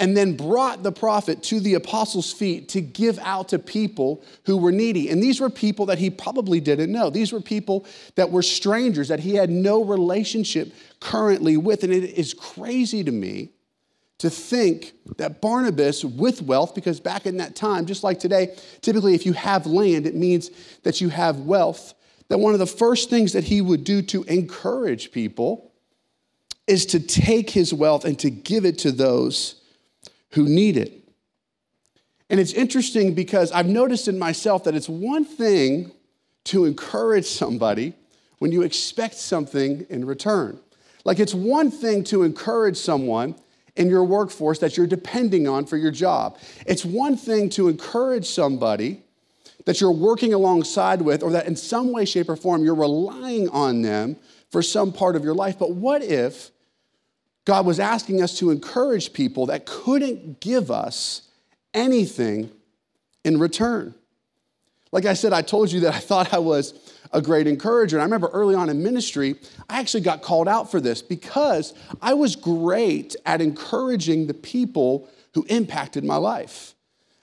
and 0.00 0.16
then 0.16 0.34
brought 0.34 0.82
the 0.82 0.90
profit 0.90 1.42
to 1.42 1.60
the 1.60 1.74
apostles' 1.74 2.32
feet 2.32 2.70
to 2.70 2.80
give 2.80 3.18
out 3.18 3.50
to 3.50 3.58
people 3.58 4.24
who 4.46 4.56
were 4.56 4.72
needy. 4.72 5.10
And 5.10 5.22
these 5.22 5.40
were 5.40 5.50
people 5.50 5.86
that 5.86 5.98
he 5.98 6.08
probably 6.08 6.58
didn't 6.58 6.90
know. 6.90 7.10
These 7.10 7.32
were 7.32 7.40
people 7.42 7.84
that 8.14 8.30
were 8.30 8.42
strangers, 8.42 9.08
that 9.08 9.20
he 9.20 9.34
had 9.34 9.50
no 9.50 9.84
relationship 9.84 10.72
currently 11.00 11.58
with. 11.58 11.84
And 11.84 11.92
it 11.92 12.18
is 12.18 12.32
crazy 12.32 13.04
to 13.04 13.12
me 13.12 13.50
to 14.18 14.30
think 14.30 14.94
that 15.18 15.42
Barnabas, 15.42 16.02
with 16.02 16.40
wealth, 16.40 16.74
because 16.74 16.98
back 16.98 17.26
in 17.26 17.36
that 17.36 17.54
time, 17.54 17.84
just 17.84 18.02
like 18.02 18.18
today, 18.18 18.56
typically 18.80 19.14
if 19.14 19.26
you 19.26 19.34
have 19.34 19.66
land, 19.66 20.06
it 20.06 20.14
means 20.14 20.50
that 20.82 21.02
you 21.02 21.10
have 21.10 21.40
wealth, 21.40 21.92
that 22.28 22.38
one 22.38 22.54
of 22.54 22.58
the 22.58 22.66
first 22.66 23.10
things 23.10 23.34
that 23.34 23.44
he 23.44 23.60
would 23.60 23.84
do 23.84 24.00
to 24.00 24.22
encourage 24.24 25.12
people 25.12 25.72
is 26.66 26.86
to 26.86 27.00
take 27.00 27.50
his 27.50 27.74
wealth 27.74 28.06
and 28.06 28.18
to 28.20 28.30
give 28.30 28.64
it 28.64 28.78
to 28.78 28.92
those 28.92 29.59
who 30.32 30.44
need 30.44 30.76
it. 30.76 31.00
And 32.28 32.38
it's 32.38 32.52
interesting 32.52 33.14
because 33.14 33.50
I've 33.50 33.66
noticed 33.66 34.06
in 34.06 34.18
myself 34.18 34.64
that 34.64 34.74
it's 34.74 34.88
one 34.88 35.24
thing 35.24 35.92
to 36.44 36.64
encourage 36.64 37.26
somebody 37.26 37.94
when 38.38 38.52
you 38.52 38.62
expect 38.62 39.16
something 39.16 39.86
in 39.90 40.04
return. 40.04 40.58
Like 41.04 41.18
it's 41.18 41.34
one 41.34 41.70
thing 41.70 42.04
to 42.04 42.22
encourage 42.22 42.76
someone 42.76 43.34
in 43.76 43.88
your 43.88 44.04
workforce 44.04 44.58
that 44.60 44.76
you're 44.76 44.86
depending 44.86 45.48
on 45.48 45.66
for 45.66 45.76
your 45.76 45.90
job. 45.90 46.38
It's 46.66 46.84
one 46.84 47.16
thing 47.16 47.48
to 47.50 47.68
encourage 47.68 48.26
somebody 48.26 49.02
that 49.66 49.80
you're 49.80 49.92
working 49.92 50.32
alongside 50.32 51.02
with 51.02 51.22
or 51.22 51.32
that 51.32 51.46
in 51.46 51.56
some 51.56 51.92
way, 51.92 52.04
shape, 52.04 52.28
or 52.28 52.36
form 52.36 52.64
you're 52.64 52.74
relying 52.74 53.48
on 53.50 53.82
them 53.82 54.16
for 54.50 54.62
some 54.62 54.92
part 54.92 55.16
of 55.16 55.24
your 55.24 55.34
life. 55.34 55.58
But 55.58 55.72
what 55.72 56.02
if 56.02 56.50
God 57.50 57.66
was 57.66 57.80
asking 57.80 58.22
us 58.22 58.38
to 58.38 58.52
encourage 58.52 59.12
people 59.12 59.46
that 59.46 59.66
couldn't 59.66 60.38
give 60.38 60.70
us 60.70 61.22
anything 61.74 62.48
in 63.24 63.40
return. 63.40 63.92
Like 64.92 65.04
I 65.04 65.14
said, 65.14 65.32
I 65.32 65.42
told 65.42 65.72
you 65.72 65.80
that 65.80 65.92
I 65.92 65.98
thought 65.98 66.32
I 66.32 66.38
was 66.38 66.74
a 67.12 67.20
great 67.20 67.48
encourager. 67.48 67.96
And 67.96 68.02
I 68.02 68.04
remember 68.04 68.28
early 68.28 68.54
on 68.54 68.68
in 68.68 68.84
ministry, 68.84 69.34
I 69.68 69.80
actually 69.80 70.02
got 70.02 70.22
called 70.22 70.46
out 70.46 70.70
for 70.70 70.80
this 70.80 71.02
because 71.02 71.74
I 72.00 72.14
was 72.14 72.36
great 72.36 73.16
at 73.26 73.40
encouraging 73.40 74.28
the 74.28 74.34
people 74.34 75.08
who 75.34 75.44
impacted 75.48 76.04
my 76.04 76.18
life. 76.18 76.76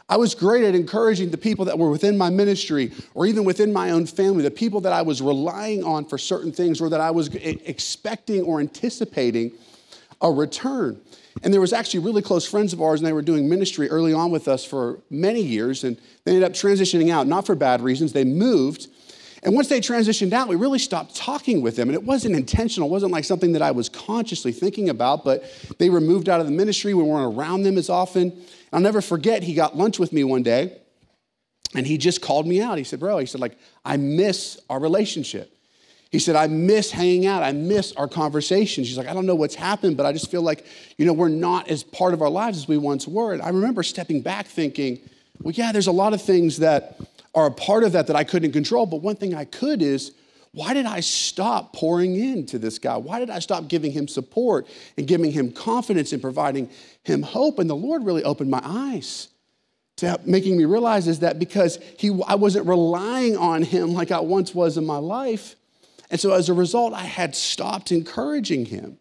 I 0.10 0.18
was 0.18 0.36
great 0.36 0.66
at 0.66 0.76
encouraging 0.76 1.32
the 1.32 1.38
people 1.38 1.64
that 1.64 1.80
were 1.80 1.90
within 1.90 2.18
my 2.18 2.30
ministry 2.30 2.92
or 3.14 3.26
even 3.28 3.46
within 3.46 3.72
my 3.72 3.92
own 3.92 4.06
family, 4.06 4.44
the 4.44 4.52
people 4.52 4.82
that 4.82 4.92
I 4.92 5.04
was 5.04 5.22
relying 5.22 5.86
on 5.86 6.04
for 6.04 6.18
certain 6.18 6.52
things 6.52 6.82
or 6.82 6.90
that 6.90 7.00
I 7.00 7.12
was 7.12 7.34
expecting 7.34 8.42
or 8.42 8.60
anticipating 8.60 9.54
a 10.22 10.32
return. 10.32 11.00
And 11.44 11.54
there 11.54 11.62
was 11.62 11.74
actually 11.74 12.00
really 12.00 12.22
close 12.22 12.48
friends 12.48 12.74
of 12.74 12.82
ours, 12.82 13.00
and 13.00 13.08
they 13.08 13.14
were 13.14 13.22
doing 13.22 13.48
ministry 13.48 13.90
early 13.90 14.14
on 14.14 14.32
with 14.32 14.48
us 14.48 14.66
for 14.66 15.00
many 15.10 15.42
years, 15.42 15.84
and 15.84 15.98
they 16.24 16.32
ended 16.32 16.44
up 16.44 16.54
transitioning 16.54 17.12
out, 17.12 17.28
not 17.28 17.46
for 17.46 17.56
bad 17.56 17.82
reasons. 17.82 18.14
They 18.14 18.24
moved. 18.24 18.88
And 19.44 19.54
once 19.54 19.68
they 19.68 19.80
transitioned 19.80 20.34
out, 20.34 20.48
we 20.48 20.56
really 20.56 20.80
stopped 20.80 21.16
talking 21.16 21.62
with 21.62 21.76
them. 21.76 21.90
And 21.90 21.96
it 21.96 22.04
wasn't 22.04 22.36
intentional, 22.36 22.90
it 22.90 22.92
wasn't 22.92 23.12
like 23.12 23.24
something 23.24 23.52
that 23.54 23.62
I 23.62 23.72
was 23.72 23.88
consciously 23.88 24.52
thinking 24.52 24.90
about, 24.90 25.24
but 25.24 25.44
they 25.78 25.90
were 25.90 26.02
moved 26.02 26.28
out 26.28 26.40
of 26.40 26.48
the 26.48 26.52
ministry. 26.52 26.94
We 26.94 27.04
weren't 27.04 27.38
around 27.38 27.64
them 27.64 27.78
as 27.78 27.90
often. 27.90 28.44
I'll 28.74 28.82
never 28.82 29.02
forget, 29.02 29.44
he 29.44 29.54
got 29.54 29.78
lunch 29.78 30.00
with 30.00 30.12
me 30.12 30.24
one 30.24 30.44
day, 30.44 30.78
and 31.76 31.86
he 31.86 31.98
just 31.98 32.22
called 32.22 32.48
me 32.48 32.62
out. 32.62 32.78
He 32.78 32.84
said, 32.84 33.00
Bro, 33.00 33.20
he 33.20 33.26
said, 33.28 33.40
like, 33.40 33.58
I 33.86 33.98
miss 33.98 34.60
our 34.70 34.80
relationship. 34.80 35.57
He 36.10 36.20
said, 36.20 36.36
I 36.36 36.48
miss 36.48 36.92
hanging 36.92 37.26
out. 37.26 37.44
I 37.44 37.52
miss 37.52 37.92
our 37.94 38.08
conversations. 38.08 38.88
She's 38.88 38.98
like, 38.98 39.08
I 39.08 39.14
don't 39.14 39.26
know 39.26 39.36
what's 39.36 39.56
happened, 39.56 39.98
but 39.98 40.06
I 40.06 40.14
just 40.14 40.32
feel 40.32 40.42
like, 40.42 40.66
you 40.98 41.06
know, 41.06 41.14
we're 41.14 41.28
not 41.28 41.68
as 41.68 41.84
part 41.84 42.14
of 42.14 42.22
our 42.22 42.30
lives 42.30 42.58
as 42.58 42.68
we 42.68 42.78
once 42.78 43.08
were. 43.08 43.34
And 43.34 43.42
I 43.42 43.50
remember 43.50 43.84
stepping 43.84 44.22
back 44.22 44.48
thinking, 44.48 45.00
well, 45.42 45.54
yeah, 45.54 45.72
there's 45.72 45.88
a 45.88 45.92
lot 45.92 46.14
of 46.14 46.22
things 46.22 46.58
that 46.58 47.00
are 47.36 47.48
a 47.48 47.52
part 47.52 47.84
of 47.84 47.92
that 47.92 48.08
that 48.08 48.16
I 48.16 48.24
couldn't 48.24 48.54
control. 48.54 48.86
But 48.86 49.02
one 49.02 49.16
thing 49.16 49.36
I 49.36 49.46
could 49.46 49.82
is, 49.82 50.14
why 50.54 50.74
did 50.74 50.86
I 50.86 51.02
stop 51.02 51.74
pouring 51.74 52.16
into 52.16 52.58
this 52.58 52.80
guy? 52.80 52.98
Why 52.98 53.20
did 53.20 53.30
I 53.30 53.40
stop 53.40 53.68
giving 53.68 53.92
him 53.92 54.08
support 54.08 54.66
and 54.98 55.06
giving 55.06 55.32
him 55.32 55.52
confidence 55.52 56.14
and 56.14 56.22
providing 56.22 56.70
him 57.04 57.22
hope? 57.22 57.60
And 57.60 57.70
the 57.70 57.76
Lord 57.76 58.06
really 58.06 58.24
opened 58.24 58.50
my 58.50 58.62
eyes 58.64 59.28
to 59.98 60.20
making 60.26 60.58
me 60.58 60.66
realize 60.66 61.08
is 61.08 61.20
that 61.20 61.38
because 61.38 61.80
he, 62.00 62.18
I 62.28 62.36
wasn't 62.36 62.66
relying 62.66 63.36
on 63.36 63.62
him 63.62 63.94
like 63.94 64.12
I 64.12 64.20
once 64.20 64.56
was 64.56 64.78
in 64.78 64.86
my 64.86 64.98
life, 64.98 65.56
and 66.10 66.20
so 66.20 66.32
as 66.32 66.50
a 66.50 66.54
result, 66.54 66.94
I 66.94 67.04
had 67.04 67.36
stopped 67.36 67.92
encouraging 67.92 68.66
him. 68.66 68.98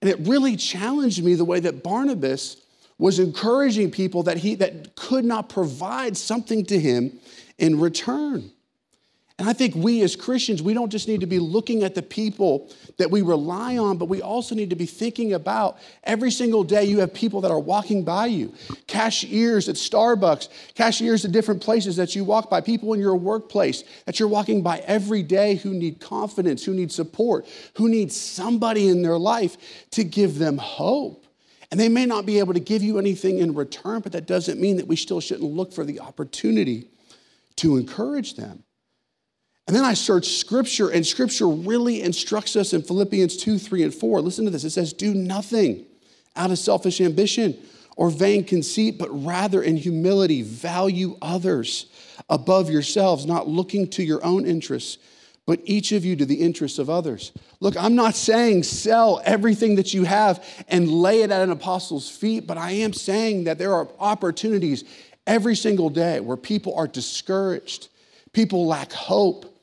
And 0.00 0.10
it 0.10 0.18
really 0.20 0.56
challenged 0.56 1.22
me 1.22 1.34
the 1.34 1.44
way 1.44 1.60
that 1.60 1.82
Barnabas 1.82 2.56
was 2.98 3.18
encouraging 3.18 3.90
people 3.90 4.22
that 4.24 4.38
he 4.38 4.54
that 4.56 4.96
could 4.96 5.24
not 5.24 5.48
provide 5.48 6.16
something 6.16 6.64
to 6.66 6.78
him 6.78 7.18
in 7.58 7.80
return. 7.80 8.50
And 9.36 9.48
I 9.48 9.52
think 9.52 9.74
we 9.74 10.00
as 10.02 10.14
Christians, 10.14 10.62
we 10.62 10.74
don't 10.74 10.90
just 10.90 11.08
need 11.08 11.20
to 11.20 11.26
be 11.26 11.40
looking 11.40 11.82
at 11.82 11.96
the 11.96 12.02
people 12.02 12.70
that 12.98 13.10
we 13.10 13.20
rely 13.20 13.76
on, 13.78 13.98
but 13.98 14.04
we 14.04 14.22
also 14.22 14.54
need 14.54 14.70
to 14.70 14.76
be 14.76 14.86
thinking 14.86 15.32
about 15.32 15.76
every 16.04 16.30
single 16.30 16.62
day 16.62 16.84
you 16.84 17.00
have 17.00 17.12
people 17.12 17.40
that 17.40 17.50
are 17.50 17.58
walking 17.58 18.04
by 18.04 18.26
you 18.26 18.54
cashiers 18.86 19.68
at 19.68 19.74
Starbucks, 19.74 20.50
cashiers 20.76 21.24
at 21.24 21.32
different 21.32 21.60
places 21.60 21.96
that 21.96 22.14
you 22.14 22.22
walk 22.22 22.48
by, 22.48 22.60
people 22.60 22.94
in 22.94 23.00
your 23.00 23.16
workplace 23.16 23.82
that 24.06 24.20
you're 24.20 24.28
walking 24.28 24.62
by 24.62 24.78
every 24.86 25.24
day 25.24 25.56
who 25.56 25.74
need 25.74 25.98
confidence, 25.98 26.64
who 26.64 26.72
need 26.72 26.92
support, 26.92 27.44
who 27.74 27.88
need 27.88 28.12
somebody 28.12 28.88
in 28.88 29.02
their 29.02 29.18
life 29.18 29.56
to 29.90 30.04
give 30.04 30.38
them 30.38 30.58
hope. 30.58 31.26
And 31.72 31.80
they 31.80 31.88
may 31.88 32.06
not 32.06 32.24
be 32.24 32.38
able 32.38 32.54
to 32.54 32.60
give 32.60 32.84
you 32.84 33.00
anything 33.00 33.38
in 33.38 33.52
return, 33.52 33.98
but 33.98 34.12
that 34.12 34.28
doesn't 34.28 34.60
mean 34.60 34.76
that 34.76 34.86
we 34.86 34.94
still 34.94 35.20
shouldn't 35.20 35.50
look 35.50 35.72
for 35.72 35.84
the 35.84 35.98
opportunity 35.98 36.88
to 37.56 37.76
encourage 37.78 38.34
them. 38.34 38.62
And 39.66 39.74
then 39.74 39.84
I 39.84 39.94
searched 39.94 40.38
scripture, 40.38 40.90
and 40.90 41.06
scripture 41.06 41.48
really 41.48 42.02
instructs 42.02 42.54
us 42.54 42.74
in 42.74 42.82
Philippians 42.82 43.36
2, 43.38 43.58
3, 43.58 43.84
and 43.84 43.94
4. 43.94 44.20
Listen 44.20 44.44
to 44.44 44.50
this. 44.50 44.64
It 44.64 44.70
says, 44.70 44.92
Do 44.92 45.14
nothing 45.14 45.86
out 46.36 46.50
of 46.50 46.58
selfish 46.58 47.00
ambition 47.00 47.56
or 47.96 48.10
vain 48.10 48.44
conceit, 48.44 48.98
but 48.98 49.08
rather 49.24 49.62
in 49.62 49.76
humility 49.76 50.42
value 50.42 51.16
others 51.22 51.86
above 52.28 52.68
yourselves, 52.68 53.24
not 53.24 53.48
looking 53.48 53.88
to 53.88 54.02
your 54.02 54.22
own 54.24 54.44
interests, 54.44 54.98
but 55.46 55.60
each 55.64 55.92
of 55.92 56.04
you 56.04 56.16
to 56.16 56.26
the 56.26 56.40
interests 56.40 56.78
of 56.78 56.90
others. 56.90 57.32
Look, 57.60 57.76
I'm 57.76 57.94
not 57.94 58.14
saying 58.14 58.64
sell 58.64 59.22
everything 59.24 59.76
that 59.76 59.94
you 59.94 60.04
have 60.04 60.44
and 60.68 60.90
lay 60.90 61.22
it 61.22 61.30
at 61.30 61.42
an 61.42 61.50
apostle's 61.50 62.10
feet, 62.10 62.46
but 62.46 62.58
I 62.58 62.72
am 62.72 62.92
saying 62.92 63.44
that 63.44 63.58
there 63.58 63.74
are 63.74 63.88
opportunities 63.98 64.84
every 65.26 65.54
single 65.54 65.88
day 65.88 66.20
where 66.20 66.36
people 66.36 66.74
are 66.74 66.88
discouraged, 66.88 67.88
people 68.32 68.66
lack 68.66 68.92
hope 68.92 69.53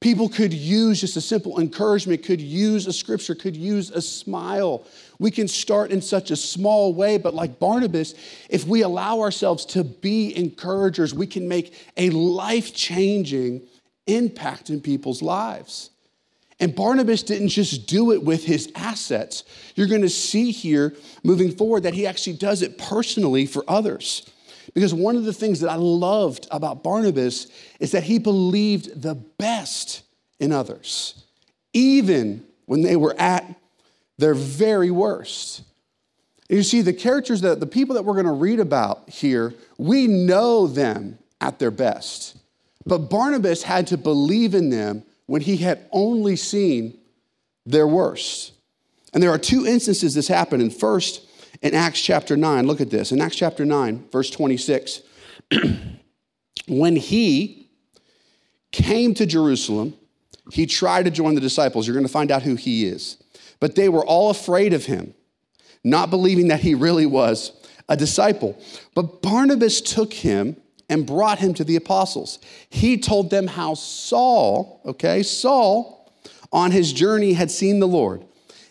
People 0.00 0.28
could 0.28 0.54
use 0.54 1.00
just 1.00 1.16
a 1.16 1.20
simple 1.20 1.58
encouragement, 1.58 2.22
could 2.22 2.40
use 2.40 2.86
a 2.86 2.92
scripture, 2.92 3.34
could 3.34 3.56
use 3.56 3.90
a 3.90 4.00
smile. 4.00 4.84
We 5.18 5.32
can 5.32 5.48
start 5.48 5.90
in 5.90 6.00
such 6.00 6.30
a 6.30 6.36
small 6.36 6.94
way, 6.94 7.18
but 7.18 7.34
like 7.34 7.58
Barnabas, 7.58 8.14
if 8.48 8.64
we 8.64 8.82
allow 8.82 9.20
ourselves 9.20 9.64
to 9.66 9.82
be 9.82 10.36
encouragers, 10.36 11.14
we 11.14 11.26
can 11.26 11.48
make 11.48 11.74
a 11.96 12.10
life 12.10 12.72
changing 12.74 13.62
impact 14.06 14.70
in 14.70 14.80
people's 14.80 15.20
lives. 15.20 15.90
And 16.60 16.74
Barnabas 16.74 17.24
didn't 17.24 17.48
just 17.48 17.88
do 17.88 18.12
it 18.12 18.22
with 18.22 18.44
his 18.44 18.70
assets. 18.76 19.44
You're 19.74 19.86
going 19.88 20.02
to 20.02 20.08
see 20.08 20.52
here 20.52 20.94
moving 21.24 21.50
forward 21.50 21.84
that 21.84 21.94
he 21.94 22.06
actually 22.06 22.36
does 22.36 22.62
it 22.62 22.78
personally 22.78 23.46
for 23.46 23.64
others. 23.68 24.28
Because 24.74 24.94
one 24.94 25.16
of 25.16 25.24
the 25.24 25.32
things 25.32 25.60
that 25.60 25.70
I 25.70 25.76
loved 25.76 26.46
about 26.50 26.82
Barnabas 26.82 27.48
is 27.80 27.92
that 27.92 28.02
he 28.02 28.18
believed 28.18 29.02
the 29.02 29.14
best 29.14 30.02
in 30.38 30.52
others, 30.52 31.24
even 31.72 32.44
when 32.66 32.82
they 32.82 32.96
were 32.96 33.14
at 33.18 33.44
their 34.18 34.34
very 34.34 34.90
worst. 34.90 35.62
You 36.48 36.62
see, 36.62 36.80
the 36.80 36.92
characters 36.92 37.42
that 37.42 37.60
the 37.60 37.66
people 37.66 37.94
that 37.94 38.04
we're 38.04 38.14
going 38.14 38.26
to 38.26 38.32
read 38.32 38.60
about 38.60 39.08
here, 39.08 39.54
we 39.76 40.06
know 40.06 40.66
them 40.66 41.18
at 41.40 41.58
their 41.58 41.70
best. 41.70 42.36
But 42.86 43.10
Barnabas 43.10 43.62
had 43.62 43.86
to 43.88 43.98
believe 43.98 44.54
in 44.54 44.70
them 44.70 45.02
when 45.26 45.42
he 45.42 45.58
had 45.58 45.86
only 45.92 46.36
seen 46.36 46.98
their 47.66 47.86
worst. 47.86 48.52
And 49.12 49.22
there 49.22 49.30
are 49.30 49.38
two 49.38 49.66
instances 49.66 50.14
this 50.14 50.28
happened. 50.28 50.62
And 50.62 50.74
first, 50.74 51.22
in 51.62 51.74
Acts 51.74 52.00
chapter 52.00 52.36
9. 52.36 52.66
Look 52.66 52.80
at 52.80 52.90
this. 52.90 53.12
In 53.12 53.20
Acts 53.20 53.36
chapter 53.36 53.64
9, 53.64 54.08
verse 54.10 54.30
26, 54.30 55.02
when 56.68 56.96
he 56.96 57.70
came 58.72 59.14
to 59.14 59.26
Jerusalem, 59.26 59.94
he 60.52 60.66
tried 60.66 61.04
to 61.04 61.10
join 61.10 61.34
the 61.34 61.40
disciples. 61.40 61.86
You're 61.86 61.94
going 61.94 62.06
to 62.06 62.12
find 62.12 62.30
out 62.30 62.42
who 62.42 62.54
he 62.54 62.86
is. 62.86 63.16
But 63.60 63.74
they 63.74 63.88
were 63.88 64.04
all 64.04 64.30
afraid 64.30 64.72
of 64.72 64.86
him, 64.86 65.14
not 65.82 66.10
believing 66.10 66.48
that 66.48 66.60
he 66.60 66.74
really 66.74 67.06
was 67.06 67.52
a 67.88 67.96
disciple. 67.96 68.60
But 68.94 69.22
Barnabas 69.22 69.80
took 69.80 70.12
him 70.12 70.56
and 70.88 71.06
brought 71.06 71.38
him 71.38 71.54
to 71.54 71.64
the 71.64 71.76
apostles. 71.76 72.38
He 72.70 72.98
told 72.98 73.30
them 73.30 73.46
how 73.46 73.74
Saul, 73.74 74.80
okay, 74.86 75.22
Saul, 75.22 76.12
on 76.50 76.70
his 76.70 76.92
journey 76.92 77.34
had 77.34 77.50
seen 77.50 77.78
the 77.80 77.88
Lord 77.88 78.24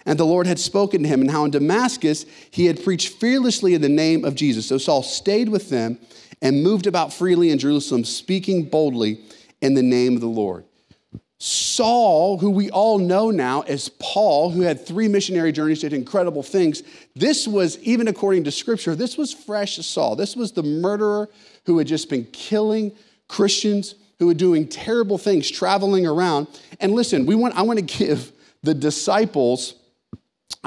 and 0.07 0.17
the 0.17 0.25
Lord 0.25 0.47
had 0.47 0.57
spoken 0.57 1.03
to 1.03 1.07
him, 1.07 1.21
and 1.21 1.29
how 1.29 1.45
in 1.45 1.51
Damascus 1.51 2.25
he 2.49 2.65
had 2.65 2.83
preached 2.83 3.09
fearlessly 3.09 3.75
in 3.75 3.81
the 3.81 3.89
name 3.89 4.25
of 4.25 4.33
Jesus. 4.33 4.65
So 4.65 4.79
Saul 4.79 5.03
stayed 5.03 5.49
with 5.49 5.69
them 5.69 5.99
and 6.41 6.63
moved 6.63 6.87
about 6.87 7.13
freely 7.13 7.51
in 7.51 7.59
Jerusalem, 7.59 8.05
speaking 8.05 8.69
boldly 8.69 9.19
in 9.61 9.73
the 9.73 9.83
name 9.83 10.15
of 10.15 10.21
the 10.21 10.27
Lord. 10.27 10.63
Saul, 11.39 12.37
who 12.39 12.49
we 12.49 12.71
all 12.71 12.97
know 12.97 13.29
now 13.29 13.61
as 13.61 13.89
Paul, 13.99 14.49
who 14.49 14.61
had 14.61 14.83
three 14.83 15.07
missionary 15.07 15.51
journeys, 15.51 15.81
did 15.81 15.93
incredible 15.93 16.41
things. 16.41 16.83
This 17.15 17.47
was, 17.47 17.77
even 17.79 18.07
according 18.07 18.45
to 18.45 18.51
scripture, 18.51 18.95
this 18.95 19.17
was 19.17 19.33
fresh 19.33 19.75
Saul. 19.75 20.15
This 20.15 20.35
was 20.35 20.53
the 20.53 20.63
murderer 20.63 21.29
who 21.65 21.77
had 21.77 21.85
just 21.85 22.09
been 22.09 22.23
killing 22.31 22.93
Christians, 23.27 23.95
who 24.19 24.27
were 24.27 24.33
doing 24.33 24.67
terrible 24.67 25.17
things, 25.17 25.51
traveling 25.51 26.07
around. 26.07 26.47
And 26.79 26.93
listen, 26.93 27.25
we 27.25 27.35
want, 27.35 27.55
I 27.55 27.63
want 27.63 27.77
to 27.77 27.85
give 27.85 28.31
the 28.63 28.73
disciples 28.73 29.75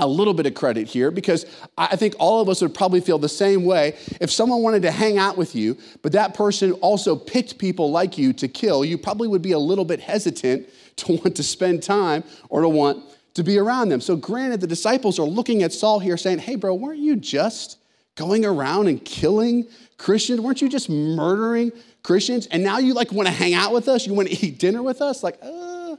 a 0.01 0.07
little 0.07 0.35
bit 0.35 0.47
of 0.47 0.55
credit 0.55 0.89
here 0.89 1.11
because 1.11 1.47
I 1.79 1.95
think 1.95 2.15
all 2.19 2.41
of 2.41 2.49
us 2.49 2.61
would 2.63 2.75
probably 2.75 3.01
feel 3.01 3.19
the 3.19 3.29
same 3.29 3.65
way. 3.65 3.97
If 4.21 4.31
someone 4.31 4.63
wanted 4.63 4.83
to 4.83 4.91
hang 4.91 5.19
out 5.19 5.37
with 5.37 5.55
you, 5.55 5.77
but 6.03 6.13
that 6.13 6.35
person 6.35 6.73
also 6.73 7.15
picked 7.15 7.59
people 7.59 7.91
like 7.91 8.19
you 8.19 8.33
to 8.35 8.49
kill, 8.49 8.85
you 8.85 8.99
probably 8.99 9.29
would 9.29 9.43
be 9.43 9.53
a 9.53 9.59
little 9.59 9.85
bit 9.85 10.01
hesitant 10.01 10.69
to 10.97 11.13
want 11.13 11.37
to 11.37 11.43
spend 11.43 11.83
time 11.83 12.25
or 12.49 12.63
to 12.63 12.69
want 12.69 13.05
to 13.35 13.45
be 13.45 13.59
around 13.59 13.91
them. 13.91 14.01
So, 14.01 14.17
granted, 14.17 14.61
the 14.61 14.67
disciples 14.67 15.19
are 15.19 15.27
looking 15.27 15.63
at 15.63 15.73
Saul 15.73 16.01
here 16.01 16.17
saying, 16.17 16.39
Hey, 16.39 16.57
bro, 16.57 16.75
weren't 16.75 16.99
you 16.99 17.17
just 17.17 17.79
going 18.17 18.45
around 18.45 18.89
and 18.89 19.03
killing 19.05 19.67
Christians? 19.99 20.41
Weren't 20.41 20.61
you 20.61 20.69
just 20.69 20.91
murdering 20.91 21.73
Christians? 22.03 22.47
And 22.47 22.63
now 22.63 22.79
you 22.79 22.93
like 22.93 23.13
want 23.13 23.29
to 23.29 23.35
hang 23.35 23.55
out 23.55 23.73
with 23.73 23.89
us? 23.89 24.07
You 24.07 24.15
want 24.15 24.29
to 24.29 24.47
eat 24.47 24.59
dinner 24.59 24.83
with 24.83 25.01
us? 25.01 25.23
Like, 25.23 25.39
uh. 25.43 25.97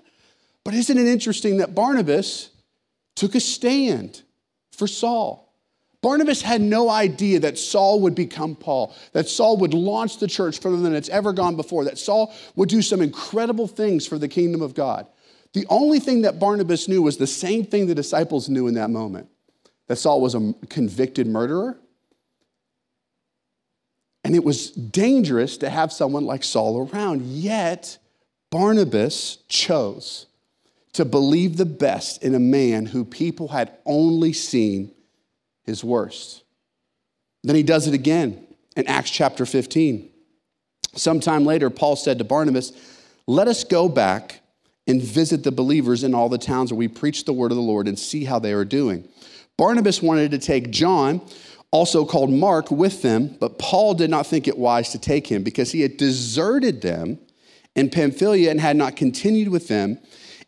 But 0.64 0.76
isn't 0.76 0.98
it 0.98 1.08
interesting 1.08 1.58
that 1.58 1.74
Barnabas, 1.74 2.51
took 3.16 3.36
a 3.36 3.40
stand 3.40 4.22
for 4.72 4.88
Saul. 4.88 5.52
Barnabas 6.02 6.42
had 6.42 6.62
no 6.62 6.90
idea 6.90 7.40
that 7.42 7.60
Saul 7.60 8.00
would 8.02 8.16
become 8.16 8.56
Paul, 8.56 8.96
that 9.14 9.28
Saul 9.28 9.58
would 9.58 9.74
launch 9.74 10.18
the 10.18 10.28
church 10.28 10.60
further 10.60 10.78
than 10.78 10.96
it's 10.96 11.10
ever 11.10 11.32
gone 11.32 11.56
before, 11.56 11.86
that 11.86 12.00
Saul 12.00 12.34
would 12.56 12.70
do 12.70 12.82
some 12.82 13.02
incredible 13.02 13.68
things 13.68 14.08
for 14.08 14.18
the 14.18 14.28
kingdom 14.28 14.62
of 14.64 14.74
God. 14.74 15.06
The 15.54 15.68
only 15.70 16.00
thing 16.00 16.24
that 16.24 16.40
Barnabas 16.40 16.88
knew 16.88 17.04
was 17.04 17.18
the 17.18 17.28
same 17.28 17.66
thing 17.66 17.86
the 17.86 17.94
disciples 17.94 18.50
knew 18.50 18.68
in 18.68 18.74
that 18.76 18.90
moment 18.90 19.30
that 19.88 19.98
Saul 19.98 20.22
was 20.22 20.34
a 20.34 20.54
convicted 20.70 21.28
murderer. 21.28 21.78
And 24.24 24.36
it 24.36 24.44
was 24.44 24.72
dangerous 24.72 25.58
to 25.58 25.70
have 25.70 25.92
someone 25.92 26.26
like 26.26 26.44
Saul 26.44 26.88
around. 26.88 27.24
Yet, 27.24 27.98
Barnabas 28.50 29.40
chose 29.50 30.28
to 30.94 31.06
believe 31.06 31.58
the 31.58 31.66
best 31.66 32.24
in 32.24 32.36
a 32.36 32.40
man 32.40 32.86
who 32.86 33.06
people 33.06 33.50
had 33.50 33.72
only 33.86 34.34
seen 34.34 34.92
his 35.64 35.84
worst. 35.84 36.44
Then 37.44 37.56
he 37.56 37.64
does 37.64 37.88
it 37.88 37.94
again 37.94 38.46
in 38.76 38.88
Acts 38.88 39.10
chapter 39.10 39.46
15. 39.46 40.10
Sometime 40.96 41.46
later, 41.46 41.70
Paul 41.70 41.96
said 41.96 42.18
to 42.18 42.24
Barnabas, 42.24 42.74
Let 43.26 43.48
us 43.48 43.64
go 43.64 43.88
back 43.88 44.42
and 44.88 45.02
visit 45.02 45.44
the 45.44 45.52
believers 45.52 46.04
in 46.04 46.14
all 46.14 46.28
the 46.28 46.38
towns 46.38 46.72
where 46.72 46.78
we 46.78 46.88
preach 46.88 47.24
the 47.24 47.34
word 47.34 47.52
of 47.52 47.56
the 47.56 47.64
Lord 47.64 47.88
and 47.88 47.98
see 47.98 48.26
how 48.26 48.40
they 48.40 48.52
are 48.52 48.66
doing. 48.66 49.08
Barnabas 49.58 50.02
wanted 50.02 50.32
to 50.32 50.40
take 50.40 50.72
John, 50.72 51.22
also 51.72 52.04
called 52.04 52.32
Mark, 52.32 52.70
with 52.72 53.02
them, 53.02 53.38
but 53.40 53.58
Paul 53.58 53.94
did 53.94 54.10
not 54.10 54.28
think 54.28 54.48
it 54.48 54.58
wise 54.58 54.90
to 54.90 55.00
take 55.00 55.28
him 55.28 55.44
because 55.44 55.72
he 55.72 55.82
had 55.82 55.98
deserted 55.98 56.82
them 56.82 57.20
in 57.76 57.90
Pamphylia 57.90 58.52
and 58.52 58.60
had 58.60 58.76
not 58.76 58.96
continued 58.96 59.48
with 59.48 59.68
them 59.68 59.98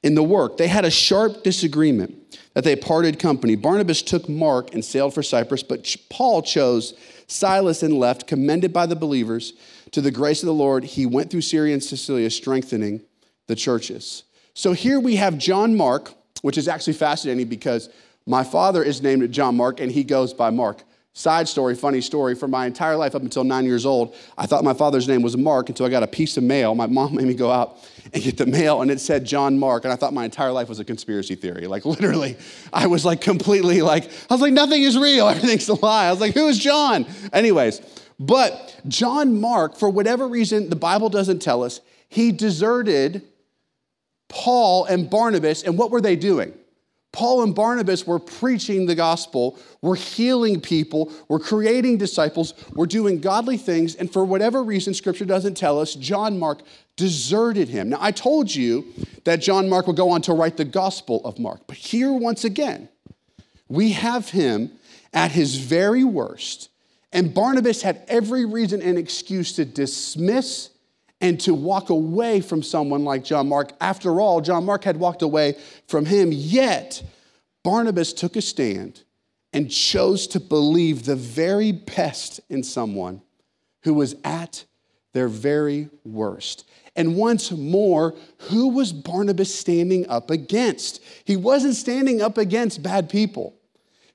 in 0.04 0.16
the 0.16 0.24
work. 0.24 0.58
They 0.58 0.68
had 0.68 0.86
a 0.86 0.92
sharp 0.92 1.44
disagreement 1.44 2.16
that 2.54 2.64
they 2.64 2.76
parted 2.76 3.20
company. 3.20 3.56
Barnabas 3.56 4.02
took 4.02 4.30
Mark 4.30 4.74
and 4.74 4.84
sailed 4.84 5.14
for 5.14 5.24
Cyprus, 5.24 5.64
but 5.64 5.96
Paul 6.10 6.42
chose 6.42 6.94
Silas 7.28 7.82
and 7.82 7.98
left, 7.98 8.28
commended 8.28 8.72
by 8.72 8.86
the 8.86 8.96
believers 8.96 9.54
to 9.92 10.02
the 10.02 10.12
grace 10.12 10.44
of 10.44 10.48
the 10.48 10.54
Lord. 10.54 10.84
He 10.84 11.06
went 11.06 11.32
through 11.32 11.42
Syria 11.42 11.74
and 11.74 11.84
Cilicia, 11.84 12.30
strengthening 12.30 13.02
the 13.48 13.56
churches. 13.56 14.24
So 14.54 14.74
here 14.74 15.00
we 15.00 15.16
have 15.16 15.38
John 15.38 15.76
Mark, 15.76 16.14
which 16.42 16.58
is 16.58 16.68
actually 16.68 16.94
fascinating 16.94 17.48
because 17.48 17.90
my 18.26 18.44
father 18.44 18.84
is 18.84 19.02
named 19.02 19.32
John 19.32 19.58
Mark 19.58 19.80
and 19.80 19.92
he 19.92 20.04
goes 20.04 20.34
by 20.34 20.50
Mark. 20.50 20.84
Side 21.16 21.48
story, 21.48 21.76
funny 21.76 22.02
story, 22.02 22.34
for 22.34 22.48
my 22.48 22.66
entire 22.66 22.96
life 22.96 23.14
up 23.14 23.22
until 23.22 23.44
nine 23.44 23.66
years 23.66 23.86
old, 23.86 24.16
I 24.36 24.48
thought 24.48 24.64
my 24.64 24.74
father's 24.74 25.08
name 25.08 25.22
was 25.22 25.38
Mark 25.38 25.70
until 25.70 25.86
I 25.86 25.90
got 25.90 26.02
a 26.02 26.08
piece 26.08 26.38
of 26.38 26.44
mail. 26.44 26.74
My 26.74 26.88
mom 26.88 27.16
made 27.16 27.28
me 27.28 27.36
go 27.36 27.52
out 27.52 27.78
and 28.14 28.24
get 28.24 28.38
the 28.38 28.46
mail, 28.46 28.82
and 28.82 28.92
it 28.92 29.00
said 29.00 29.26
John 29.26 29.58
Mark, 29.60 29.84
and 29.84 29.94
I 29.94 29.96
thought 29.96 30.14
my 30.14 30.26
entire 30.26 30.52
life 30.52 30.70
was 30.70 30.80
a 30.80 30.86
conspiracy 30.86 31.36
theory. 31.36 31.68
Like, 31.68 31.86
literally, 31.86 32.38
I 32.72 32.88
was 32.88 33.06
like 33.06 33.22
completely 33.22 33.82
like, 33.82 34.06
I 34.30 34.34
was 34.34 34.42
like, 34.42 34.54
nothing 34.54 34.84
is 34.84 34.98
real, 34.98 35.28
everything's 35.30 35.68
a 35.70 35.76
lie. 35.76 36.06
I 36.06 36.12
was 36.12 36.22
like, 36.22 36.34
who 36.34 36.48
is 36.48 36.60
John? 36.60 37.06
Anyways, 37.32 37.82
but 38.20 38.80
John 38.88 39.40
Mark, 39.40 39.76
for 39.76 39.90
whatever 39.90 40.28
reason, 40.28 40.70
the 40.70 40.76
Bible 40.76 41.10
doesn't 41.10 41.40
tell 41.40 41.64
us, 41.64 41.82
he 42.08 42.32
deserted 42.32 43.24
Paul 44.30 44.86
and 44.86 45.10
Barnabas, 45.10 45.64
and 45.64 45.78
what 45.78 45.92
were 45.92 46.02
they 46.02 46.16
doing? 46.16 46.54
Paul 47.14 47.44
and 47.44 47.54
Barnabas 47.54 48.08
were 48.08 48.18
preaching 48.18 48.88
the 48.88 48.96
gospel, 48.96 49.58
were 49.82 49.96
healing 49.96 50.60
people, 50.60 51.14
were 51.30 51.40
creating 51.40 51.98
disciples, 51.98 52.56
were 52.72 52.88
doing 52.88 53.22
godly 53.22 53.56
things, 53.56 53.94
and 53.96 54.12
for 54.12 54.26
whatever 54.26 54.64
reason, 54.64 54.96
scripture 54.96 55.24
doesn't 55.24 55.56
tell 55.56 55.80
us, 55.80 55.94
John 55.94 56.40
Mark 56.40 56.64
deserted 56.96 57.70
him. 57.70 57.90
Now, 57.90 58.00
I 58.02 58.12
told 58.12 58.54
you 58.54 58.86
that 59.26 59.42
John 59.42 59.70
Mark 59.70 59.86
would 59.86 59.96
go 59.96 60.10
on 60.10 60.24
to 60.24 60.34
write 60.34 60.58
the 60.58 60.66
gospel 60.66 61.22
of 61.24 61.38
Mark, 61.38 61.62
but 61.68 61.78
here 61.78 62.12
once 62.12 62.44
again, 62.44 62.90
we 63.68 63.92
have 63.92 64.30
him 64.30 64.72
at 65.14 65.32
his 65.32 65.58
very 65.58 66.04
worst, 66.04 66.70
and 67.12 67.32
Barnabas 67.32 67.84
had 67.84 68.02
every 68.08 68.44
reason 68.44 68.82
and 68.82 68.98
excuse 68.98 69.54
to 69.54 69.66
dismiss 69.66 70.72
and 71.24 71.40
to 71.40 71.54
walk 71.54 71.90
away 71.90 72.42
from 72.42 72.62
someone 72.62 73.06
like 73.06 73.24
John 73.24 73.48
Mark. 73.48 73.72
After 73.80 74.20
all, 74.20 74.42
John 74.42 74.66
Mark 74.66 74.84
had 74.84 74.98
walked 74.98 75.22
away 75.22 75.56
from 75.88 76.06
him, 76.06 76.34
yet 76.34 77.02
Barnabas 77.64 78.12
took 78.12 78.36
a 78.36 78.42
stand 78.42 79.04
and 79.54 79.72
chose 79.72 80.28
to 80.28 80.40
believe 80.42 81.06
the 81.06 81.16
very 81.16 81.72
best 81.72 82.42
in 82.50 82.62
someone 82.62 83.22
who 83.84 83.94
was 83.94 84.18
at 84.26 84.66
their 85.14 85.30
very 85.30 85.90
worst. 86.04 86.66
And 86.94 87.16
once 87.16 87.52
more, 87.52 88.16
who 88.50 88.68
was 88.68 88.92
Barnabas 88.92 89.54
standing 89.54 90.06
up 90.10 90.30
against? 90.30 91.02
He 91.24 91.38
wasn't 91.38 91.76
standing 91.76 92.22
up 92.22 92.38
against 92.38 92.84
bad 92.84 93.10
people. 93.10 93.56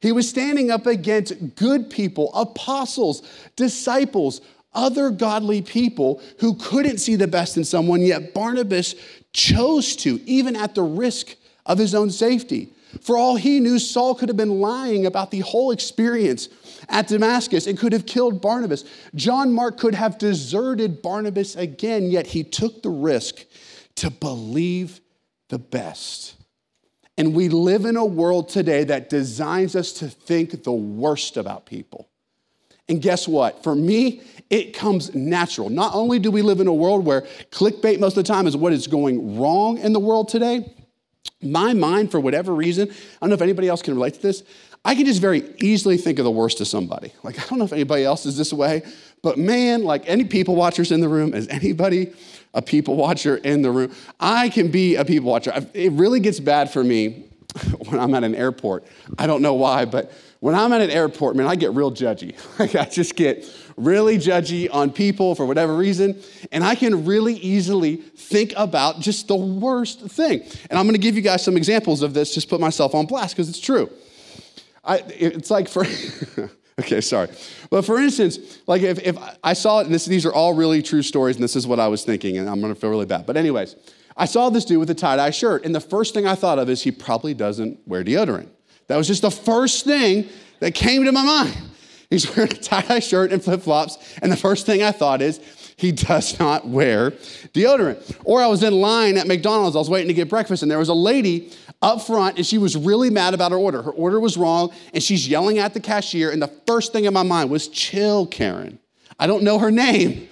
He 0.01 0.13
was 0.13 0.29
standing 0.29 0.71
up 0.71 0.87
against 0.87 1.57
good 1.57 1.89
people, 1.89 2.33
apostles, 2.35 3.23
disciples, 3.57 4.43
other 4.73 5.11
godly 5.11 5.63
people 5.63 6.23
who 6.41 6.55
couldn't 6.55 6.99
see 6.99 7.17
the 7.17 7.27
best 7.27 7.57
in 7.57 7.65
someone, 7.65 8.03
yet 8.03 8.35
Barnabas 8.35 8.95
chose 9.33 9.97
to, 9.97 10.21
even 10.27 10.57
at 10.57 10.75
the 10.75 10.83
risk 10.83 11.35
of 11.67 11.79
his 11.79 11.95
own 11.95 12.11
safety. 12.11 12.73
For 13.03 13.17
all 13.17 13.37
he 13.37 13.61
knew, 13.61 13.79
Saul 13.79 14.15
could 14.15 14.29
have 14.29 14.37
been 14.37 14.61
lying 14.61 15.07
about 15.07 15.31
the 15.31 15.41
whole 15.41 15.71
experience 15.71 16.49
at 16.89 17.09
Damascus 17.09 17.67
and 17.67 17.79
could 17.79 17.93
have 17.93 18.07
killed 18.07 18.41
Barnabas. 18.41 18.85
John 19.15 19.53
Mark 19.53 19.79
could 19.79 19.95
have 19.95 20.19
deserted 20.19 21.03
Barnabas 21.03 21.55
again, 21.57 22.11
yet 22.11 22.29
he 22.29 22.43
took 22.45 22.83
the 22.83 22.91
risk 22.91 23.45
to 23.97 24.11
believe 24.11 25.01
the 25.49 25.59
best. 25.59 26.35
And 27.19 27.35
we 27.35 27.49
live 27.49 27.85
in 27.85 27.97
a 27.97 28.05
world 28.05 28.49
today 28.49 28.85
that 28.85 29.11
designs 29.11 29.75
us 29.75 29.93
to 29.95 30.09
think 30.09 30.63
the 30.63 30.73
worst 30.73 31.37
about 31.37 31.67
people. 31.67 32.09
And 32.89 33.03
guess 33.03 33.29
what? 33.29 33.63
For 33.63 33.75
me, 33.75 34.23
it 34.51 34.73
comes 34.75 35.15
natural. 35.15 35.69
Not 35.69 35.95
only 35.95 36.19
do 36.19 36.31
we 36.31 36.43
live 36.43 36.61
in 36.61 36.67
a 36.67 36.75
world 36.75 37.05
where 37.05 37.23
clickbait 37.51 38.01
most 38.01 38.17
of 38.17 38.25
the 38.25 38.33
time 38.33 38.47
is 38.47 38.57
what 38.57 38.73
is 38.73 38.87
going 38.87 39.39
wrong 39.39 39.79
in 39.79 39.93
the 39.93 40.01
world 40.01 40.29
today, 40.29 40.73
my 41.43 41.75
mind, 41.75 42.11
for 42.11 42.19
whatever 42.19 42.55
reason, 42.55 42.89
I 42.91 42.95
don't 43.21 43.31
know 43.31 43.35
if 43.35 43.43
anybody 43.43 43.69
else 43.69 43.83
can 43.83 43.95
relate 43.95 44.15
to 44.15 44.23
this, 44.23 44.43
I 44.85 44.95
can 44.95 45.05
just 45.05 45.21
very 45.21 45.43
easily 45.59 45.97
think 45.97 46.19
of 46.19 46.25
the 46.25 46.31
worst 46.31 46.61
of 46.61 46.67
somebody. 46.67 47.13
Like, 47.23 47.39
I 47.39 47.47
don't 47.47 47.59
know 47.59 47.65
if 47.65 47.73
anybody 47.73 48.05
else 48.05 48.27
is 48.27 48.37
this 48.37 48.53
way, 48.53 48.83
but 49.23 49.37
man, 49.37 49.85
like 49.85 50.05
any 50.07 50.25
people 50.25 50.57
watchers 50.57 50.91
in 50.93 51.01
the 51.01 51.09
room, 51.09 51.35
is 51.35 51.47
anybody 51.49 52.13
a 52.55 52.63
people 52.63 52.97
watcher 52.97 53.37
in 53.37 53.63
the 53.63 53.71
room? 53.71 53.95
I 54.19 54.49
can 54.49 54.71
be 54.71 54.97
a 54.97 55.05
people 55.05 55.31
watcher. 55.31 55.53
It 55.75 55.93
really 55.93 56.21
gets 56.21 56.41
bad 56.41 56.71
for 56.71 56.83
me 56.83 57.27
when 57.87 58.01
I'm 58.01 58.15
at 58.15 58.25
an 58.25 58.35
airport. 58.35 58.85
I 59.19 59.27
don't 59.27 59.43
know 59.43 59.55
why, 59.55 59.85
but 59.85 60.13
when 60.41 60.55
I'm 60.55 60.73
at 60.73 60.81
an 60.81 60.91
airport, 60.91 61.37
man, 61.37 61.47
I 61.47 61.57
get 61.57 61.73
real 61.73 61.91
judgy. 61.91 62.35
Like 62.59 62.75
I 62.75 62.87
just 62.87 63.15
get 63.15 63.49
really 63.77 64.19
judgy 64.19 64.69
on 64.73 64.91
people 64.91 65.37
for 65.37 65.47
whatever 65.47 65.77
reason, 65.77 66.21
and 66.51 66.65
I 66.65 66.75
can 66.75 67.05
really 67.05 67.35
easily 67.35 67.97
think 67.97 68.53
about 68.57 68.99
just 68.99 69.29
the 69.29 69.37
worst 69.37 70.01
thing. 70.01 70.43
And 70.69 70.79
I'm 70.79 70.87
going 70.87 70.95
to 70.95 71.01
give 71.01 71.15
you 71.15 71.23
guys 71.23 71.45
some 71.45 71.57
examples 71.57 72.03
of 72.03 72.15
this. 72.15 72.35
Just 72.35 72.49
put 72.49 72.61
myself 72.61 72.95
on 72.95 73.07
blast 73.07 73.37
because 73.37 73.49
it's 73.49 73.61
true. 73.61 73.89
I, 74.85 74.99
it's 75.09 75.51
like 75.51 75.69
for. 75.69 75.85
okay, 76.81 77.01
sorry. 77.01 77.29
But 77.71 77.85
for 77.85 77.99
instance, 77.99 78.61
like 78.67 78.83
if, 78.83 78.99
if 79.07 79.17
I 79.45 79.53
saw 79.53 79.81
it, 79.81 79.87
and 79.87 79.95
this, 79.95 80.07
these 80.07 80.27
are 80.27 80.33
all 80.33 80.55
really 80.55 80.83
true 80.83 81.03
stories, 81.03 81.37
and 81.37 81.43
this 81.45 81.55
is 81.55 81.67
what 81.67 81.79
I 81.79 81.87
was 81.87 82.05
thinking, 82.05 82.39
and 82.39 82.49
I'm 82.49 82.61
gonna 82.61 82.75
feel 82.75 82.91
really 82.91 83.07
bad. 83.07 83.27
But, 83.27 83.37
anyways, 83.37 83.77
I 84.17 84.25
saw 84.25 84.51
this 84.51 84.65
dude 84.65 84.81
with 84.81 84.91
a 84.91 84.95
tie 84.95 85.17
dye 85.17 85.31
shirt, 85.31 85.65
and 85.65 85.73
the 85.73 85.81
first 85.81 86.15
thing 86.15 86.27
I 86.27 86.35
thought 86.35 86.59
of 86.59 86.69
is 86.69 86.83
he 86.83 86.91
probably 86.91 87.35
doesn't 87.35 87.87
wear 87.87 88.03
deodorant. 88.03 88.49
That 88.89 88.97
was 88.97 89.07
just 89.07 89.23
the 89.23 89.31
first 89.31 89.85
thing 89.85 90.29
that 90.61 90.75
came 90.75 91.05
to 91.05 91.13
my 91.13 91.25
mind. 91.25 91.57
He's 92.11 92.35
wearing 92.37 92.53
a 92.53 92.57
tie 92.57 92.83
dye 92.83 93.01
shirt 93.01 93.33
and 93.33 93.43
flip 93.43 93.63
flops. 93.63 93.99
And 94.23 94.33
the 94.33 94.37
first 94.37 94.67
thing 94.67 94.83
I 94.83 94.93
thought 94.93 95.23
is, 95.23 95.41
he 95.77 95.93
does 95.93 96.41
not 96.41 96.67
wear 96.67 97.13
deodorant. 97.13 98.17
Or 98.25 98.43
I 98.43 98.49
was 98.49 98.65
in 98.65 98.81
line 98.81 99.17
at 99.17 99.29
McDonald's, 99.29 99.77
I 99.77 99.79
was 99.79 99.89
waiting 99.89 100.09
to 100.09 100.15
get 100.15 100.29
breakfast, 100.29 100.63
and 100.63 100.71
there 100.71 100.79
was 100.79 100.89
a 100.89 100.95
lady 100.95 101.53
up 101.81 102.03
front, 102.03 102.37
and 102.37 102.45
she 102.45 102.59
was 102.59 102.77
really 102.77 103.11
mad 103.11 103.33
about 103.33 103.53
her 103.53 103.59
order. 103.59 103.83
Her 103.83 103.93
order 103.93 104.19
was 104.19 104.37
wrong, 104.37 104.73
and 104.93 105.01
she's 105.01 105.29
yelling 105.29 105.59
at 105.59 105.75
the 105.75 105.81
cashier. 105.81 106.31
And 106.31 106.43
the 106.43 106.51
first 106.67 106.93
thing 106.93 107.05
in 107.05 107.15
my 107.15 107.23
mind 107.23 107.51
was, 107.51 107.69
chill, 107.69 108.27
Karen. 108.27 108.81
I 109.21 109.29
don't 109.29 109.45
know 109.45 109.61
her 109.61 109.71
name, 109.71 110.29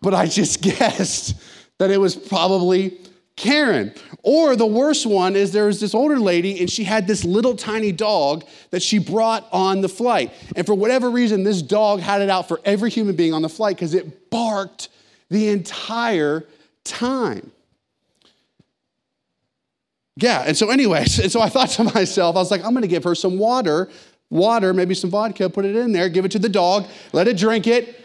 but 0.00 0.14
I 0.14 0.26
just 0.26 0.62
guessed 0.62 1.34
that 1.76 1.90
it 1.90 1.98
was 1.98 2.16
probably 2.16 2.98
Karen. 3.38 3.92
Or 4.24 4.56
the 4.56 4.66
worst 4.66 5.06
one 5.06 5.36
is 5.36 5.52
there 5.52 5.66
was 5.66 5.80
this 5.80 5.94
older 5.94 6.18
lady 6.18 6.60
and 6.60 6.68
she 6.68 6.82
had 6.84 7.06
this 7.06 7.24
little 7.24 7.54
tiny 7.54 7.92
dog 7.92 8.44
that 8.70 8.82
she 8.82 8.98
brought 8.98 9.48
on 9.52 9.80
the 9.80 9.88
flight. 9.88 10.32
And 10.56 10.66
for 10.66 10.74
whatever 10.74 11.08
reason, 11.08 11.44
this 11.44 11.62
dog 11.62 12.00
had 12.00 12.20
it 12.20 12.28
out 12.28 12.48
for 12.48 12.60
every 12.64 12.90
human 12.90 13.14
being 13.14 13.32
on 13.32 13.42
the 13.42 13.48
flight 13.48 13.76
because 13.76 13.94
it 13.94 14.28
barked 14.28 14.88
the 15.30 15.48
entire 15.48 16.44
time. 16.82 17.52
Yeah, 20.16 20.42
and 20.44 20.56
so, 20.56 20.70
anyways, 20.70 21.18
and 21.22 21.30
so 21.30 21.40
I 21.40 21.48
thought 21.48 21.68
to 21.70 21.84
myself, 21.84 22.34
I 22.34 22.40
was 22.40 22.50
like, 22.50 22.64
I'm 22.64 22.74
gonna 22.74 22.88
give 22.88 23.04
her 23.04 23.14
some 23.14 23.38
water, 23.38 23.88
water, 24.30 24.74
maybe 24.74 24.94
some 24.94 25.10
vodka, 25.10 25.48
put 25.48 25.64
it 25.64 25.76
in 25.76 25.92
there, 25.92 26.08
give 26.08 26.24
it 26.24 26.32
to 26.32 26.40
the 26.40 26.48
dog, 26.48 26.88
let 27.12 27.28
it 27.28 27.36
drink 27.36 27.68
it, 27.68 28.04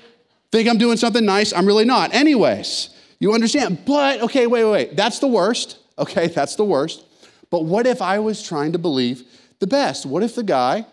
think 0.51 0.69
I'm 0.69 0.77
doing 0.77 0.97
something 0.97 1.25
nice. 1.25 1.53
I'm 1.53 1.65
really 1.65 1.85
not. 1.85 2.13
Anyways, 2.13 2.92
you 3.23 3.33
understand? 3.33 3.85
But, 3.85 4.21
okay, 4.21 4.47
wait, 4.47 4.65
wait, 4.65 4.71
wait. 4.71 4.95
That's 4.95 5.19
the 5.19 5.27
worst. 5.27 5.79
Okay, 5.97 6.27
that's 6.35 6.55
the 6.55 6.65
worst. 6.65 7.05
But 7.49 7.65
what 7.65 7.87
if 7.87 8.01
I 8.01 8.19
was 8.19 8.45
trying 8.45 8.73
to 8.73 8.77
believe 8.77 9.23
the 9.59 9.67
best? 9.67 10.05
What 10.05 10.23
if 10.23 10.35
the 10.35 10.43
guy 10.43 10.85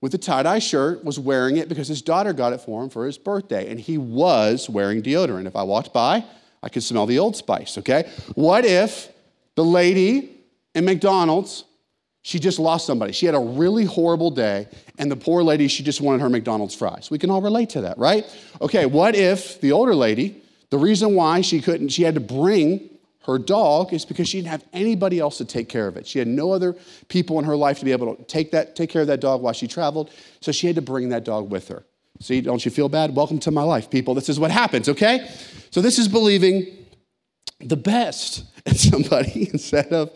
with 0.00 0.12
the 0.12 0.18
tie 0.18 0.42
dye 0.42 0.58
shirt 0.58 1.04
was 1.04 1.18
wearing 1.18 1.56
it 1.56 1.68
because 1.68 1.88
his 1.88 2.02
daughter 2.02 2.32
got 2.32 2.52
it 2.52 2.60
for 2.60 2.82
him 2.82 2.90
for 2.90 3.06
his 3.06 3.16
birthday 3.16 3.70
and 3.70 3.80
he 3.80 3.96
was 3.96 4.68
wearing 4.68 5.02
deodorant? 5.02 5.46
If 5.46 5.56
I 5.56 5.62
walked 5.62 5.94
by, 5.94 6.24
I 6.62 6.68
could 6.68 6.82
smell 6.82 7.06
the 7.06 7.18
old 7.18 7.36
spice, 7.36 7.78
okay? 7.78 8.10
What 8.34 8.64
if 8.64 9.08
the 9.54 9.64
lady 9.64 10.30
in 10.74 10.84
McDonald's, 10.84 11.64
she 12.20 12.38
just 12.38 12.58
lost 12.58 12.86
somebody? 12.86 13.12
She 13.12 13.26
had 13.26 13.34
a 13.34 13.40
really 13.40 13.84
horrible 13.84 14.30
day 14.30 14.68
and 14.98 15.10
the 15.10 15.16
poor 15.16 15.42
lady, 15.42 15.68
she 15.68 15.82
just 15.82 16.00
wanted 16.00 16.20
her 16.20 16.28
McDonald's 16.28 16.74
fries. 16.74 17.10
We 17.10 17.18
can 17.18 17.30
all 17.30 17.40
relate 17.40 17.70
to 17.70 17.80
that, 17.82 17.96
right? 17.96 18.26
Okay, 18.60 18.86
what 18.86 19.14
if 19.14 19.60
the 19.60 19.72
older 19.72 19.94
lady, 19.94 20.41
the 20.72 20.78
reason 20.78 21.14
why 21.14 21.42
she 21.42 21.60
couldn't, 21.60 21.90
she 21.90 22.02
had 22.02 22.14
to 22.14 22.20
bring 22.20 22.88
her 23.26 23.36
dog 23.36 23.92
is 23.92 24.06
because 24.06 24.26
she 24.26 24.38
didn't 24.38 24.52
have 24.52 24.64
anybody 24.72 25.18
else 25.18 25.36
to 25.36 25.44
take 25.44 25.68
care 25.68 25.86
of 25.86 25.98
it. 25.98 26.06
She 26.06 26.18
had 26.18 26.26
no 26.26 26.50
other 26.50 26.74
people 27.08 27.38
in 27.38 27.44
her 27.44 27.56
life 27.56 27.80
to 27.80 27.84
be 27.84 27.92
able 27.92 28.16
to 28.16 28.22
take, 28.22 28.52
that, 28.52 28.74
take 28.74 28.88
care 28.88 29.02
of 29.02 29.08
that 29.08 29.20
dog 29.20 29.42
while 29.42 29.52
she 29.52 29.66
traveled, 29.66 30.10
so 30.40 30.50
she 30.50 30.66
had 30.66 30.76
to 30.76 30.82
bring 30.82 31.10
that 31.10 31.24
dog 31.24 31.50
with 31.50 31.68
her. 31.68 31.84
See, 32.20 32.40
don't 32.40 32.64
you 32.64 32.70
feel 32.70 32.88
bad? 32.88 33.14
Welcome 33.14 33.38
to 33.40 33.50
my 33.50 33.62
life, 33.62 33.90
people. 33.90 34.14
This 34.14 34.30
is 34.30 34.40
what 34.40 34.50
happens, 34.50 34.88
okay? 34.88 35.28
So, 35.72 35.82
this 35.82 35.98
is 35.98 36.08
believing 36.08 36.74
the 37.60 37.76
best 37.76 38.44
in 38.64 38.74
somebody 38.74 39.50
instead 39.52 39.92
of 39.92 40.10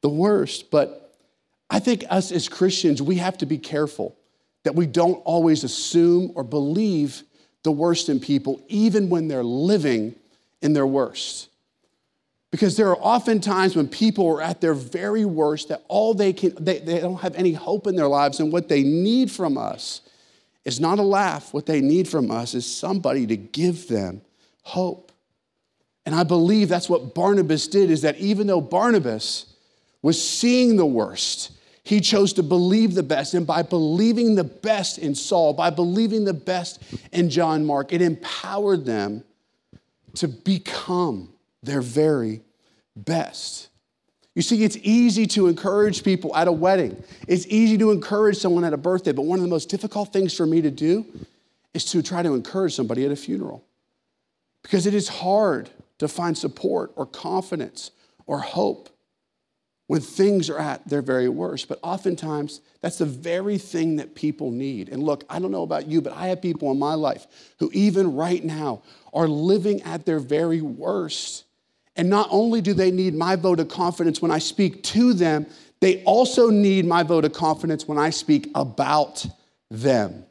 the 0.00 0.08
worst. 0.08 0.70
But 0.70 1.12
I 1.70 1.80
think 1.80 2.04
us 2.08 2.30
as 2.30 2.48
Christians, 2.48 3.02
we 3.02 3.16
have 3.16 3.36
to 3.38 3.46
be 3.46 3.58
careful 3.58 4.16
that 4.62 4.76
we 4.76 4.86
don't 4.86 5.20
always 5.24 5.64
assume 5.64 6.30
or 6.36 6.44
believe 6.44 7.24
the 7.64 7.72
worst 7.72 8.08
in 8.08 8.20
people, 8.20 8.62
even 8.68 9.10
when 9.10 9.28
they're 9.28 9.44
living 9.44 10.14
in 10.62 10.72
their 10.72 10.86
worst. 10.86 11.48
Because 12.50 12.76
there 12.76 12.88
are 12.88 12.98
often 13.02 13.40
times 13.40 13.76
when 13.76 13.88
people 13.88 14.26
are 14.28 14.40
at 14.40 14.60
their 14.60 14.74
very 14.74 15.24
worst 15.24 15.68
that 15.68 15.82
all 15.88 16.14
they 16.14 16.32
can, 16.32 16.54
they, 16.58 16.78
they 16.78 16.98
don't 17.00 17.20
have 17.20 17.34
any 17.34 17.52
hope 17.52 17.86
in 17.86 17.94
their 17.94 18.08
lives, 18.08 18.40
and 18.40 18.52
what 18.52 18.68
they 18.68 18.82
need 18.82 19.30
from 19.30 19.58
us 19.58 20.00
is 20.64 20.80
not 20.80 20.98
a 20.98 21.02
laugh. 21.02 21.52
What 21.52 21.66
they 21.66 21.80
need 21.80 22.08
from 22.08 22.30
us 22.30 22.54
is 22.54 22.64
somebody 22.64 23.26
to 23.26 23.36
give 23.36 23.88
them 23.88 24.22
hope. 24.62 25.12
And 26.06 26.14
I 26.14 26.24
believe 26.24 26.70
that's 26.70 26.88
what 26.88 27.14
Barnabas 27.14 27.68
did, 27.68 27.90
is 27.90 28.02
that 28.02 28.16
even 28.18 28.46
though 28.46 28.62
Barnabas 28.62 29.54
was 30.00 30.22
seeing 30.26 30.76
the 30.76 30.86
worst, 30.86 31.52
he 31.88 32.02
chose 32.02 32.34
to 32.34 32.42
believe 32.42 32.94
the 32.94 33.02
best. 33.02 33.32
And 33.32 33.46
by 33.46 33.62
believing 33.62 34.34
the 34.34 34.44
best 34.44 34.98
in 34.98 35.14
Saul, 35.14 35.54
by 35.54 35.70
believing 35.70 36.26
the 36.26 36.34
best 36.34 36.82
in 37.12 37.30
John 37.30 37.64
Mark, 37.64 37.94
it 37.94 38.02
empowered 38.02 38.84
them 38.84 39.24
to 40.16 40.28
become 40.28 41.32
their 41.62 41.80
very 41.80 42.42
best. 42.94 43.68
You 44.34 44.42
see, 44.42 44.64
it's 44.64 44.76
easy 44.82 45.26
to 45.28 45.46
encourage 45.46 46.04
people 46.04 46.36
at 46.36 46.46
a 46.46 46.52
wedding. 46.52 47.02
It's 47.26 47.46
easy 47.46 47.78
to 47.78 47.90
encourage 47.90 48.36
someone 48.36 48.64
at 48.64 48.74
a 48.74 48.76
birthday, 48.76 49.12
but 49.12 49.22
one 49.22 49.38
of 49.38 49.42
the 49.42 49.48
most 49.48 49.70
difficult 49.70 50.12
things 50.12 50.34
for 50.34 50.44
me 50.44 50.60
to 50.60 50.70
do 50.70 51.06
is 51.72 51.86
to 51.86 52.02
try 52.02 52.22
to 52.22 52.34
encourage 52.34 52.74
somebody 52.74 53.06
at 53.06 53.12
a 53.12 53.16
funeral. 53.16 53.64
Because 54.62 54.84
it 54.84 54.92
is 54.92 55.08
hard 55.08 55.70
to 56.00 56.06
find 56.06 56.36
support 56.36 56.92
or 56.96 57.06
confidence 57.06 57.92
or 58.26 58.40
hope 58.40 58.90
when 59.88 60.00
things 60.02 60.48
are 60.48 60.58
at 60.58 60.86
their 60.86 61.02
very 61.02 61.28
worst. 61.28 61.66
But 61.66 61.80
oftentimes, 61.82 62.60
that's 62.82 62.98
the 62.98 63.06
very 63.06 63.58
thing 63.58 63.96
that 63.96 64.14
people 64.14 64.50
need. 64.50 64.90
And 64.90 65.02
look, 65.02 65.24
I 65.28 65.38
don't 65.38 65.50
know 65.50 65.62
about 65.62 65.88
you, 65.88 66.00
but 66.00 66.12
I 66.12 66.28
have 66.28 66.40
people 66.40 66.70
in 66.70 66.78
my 66.78 66.94
life 66.94 67.26
who, 67.58 67.70
even 67.72 68.14
right 68.14 68.44
now, 68.44 68.82
are 69.12 69.26
living 69.26 69.82
at 69.82 70.04
their 70.04 70.20
very 70.20 70.60
worst. 70.60 71.44
And 71.96 72.10
not 72.10 72.28
only 72.30 72.60
do 72.60 72.74
they 72.74 72.90
need 72.90 73.14
my 73.14 73.34
vote 73.34 73.60
of 73.60 73.68
confidence 73.68 74.22
when 74.22 74.30
I 74.30 74.38
speak 74.38 74.82
to 74.84 75.14
them, 75.14 75.46
they 75.80 76.04
also 76.04 76.50
need 76.50 76.84
my 76.84 77.02
vote 77.02 77.24
of 77.24 77.32
confidence 77.32 77.88
when 77.88 77.98
I 77.98 78.10
speak 78.10 78.50
about 78.54 79.24
them. 79.70 80.26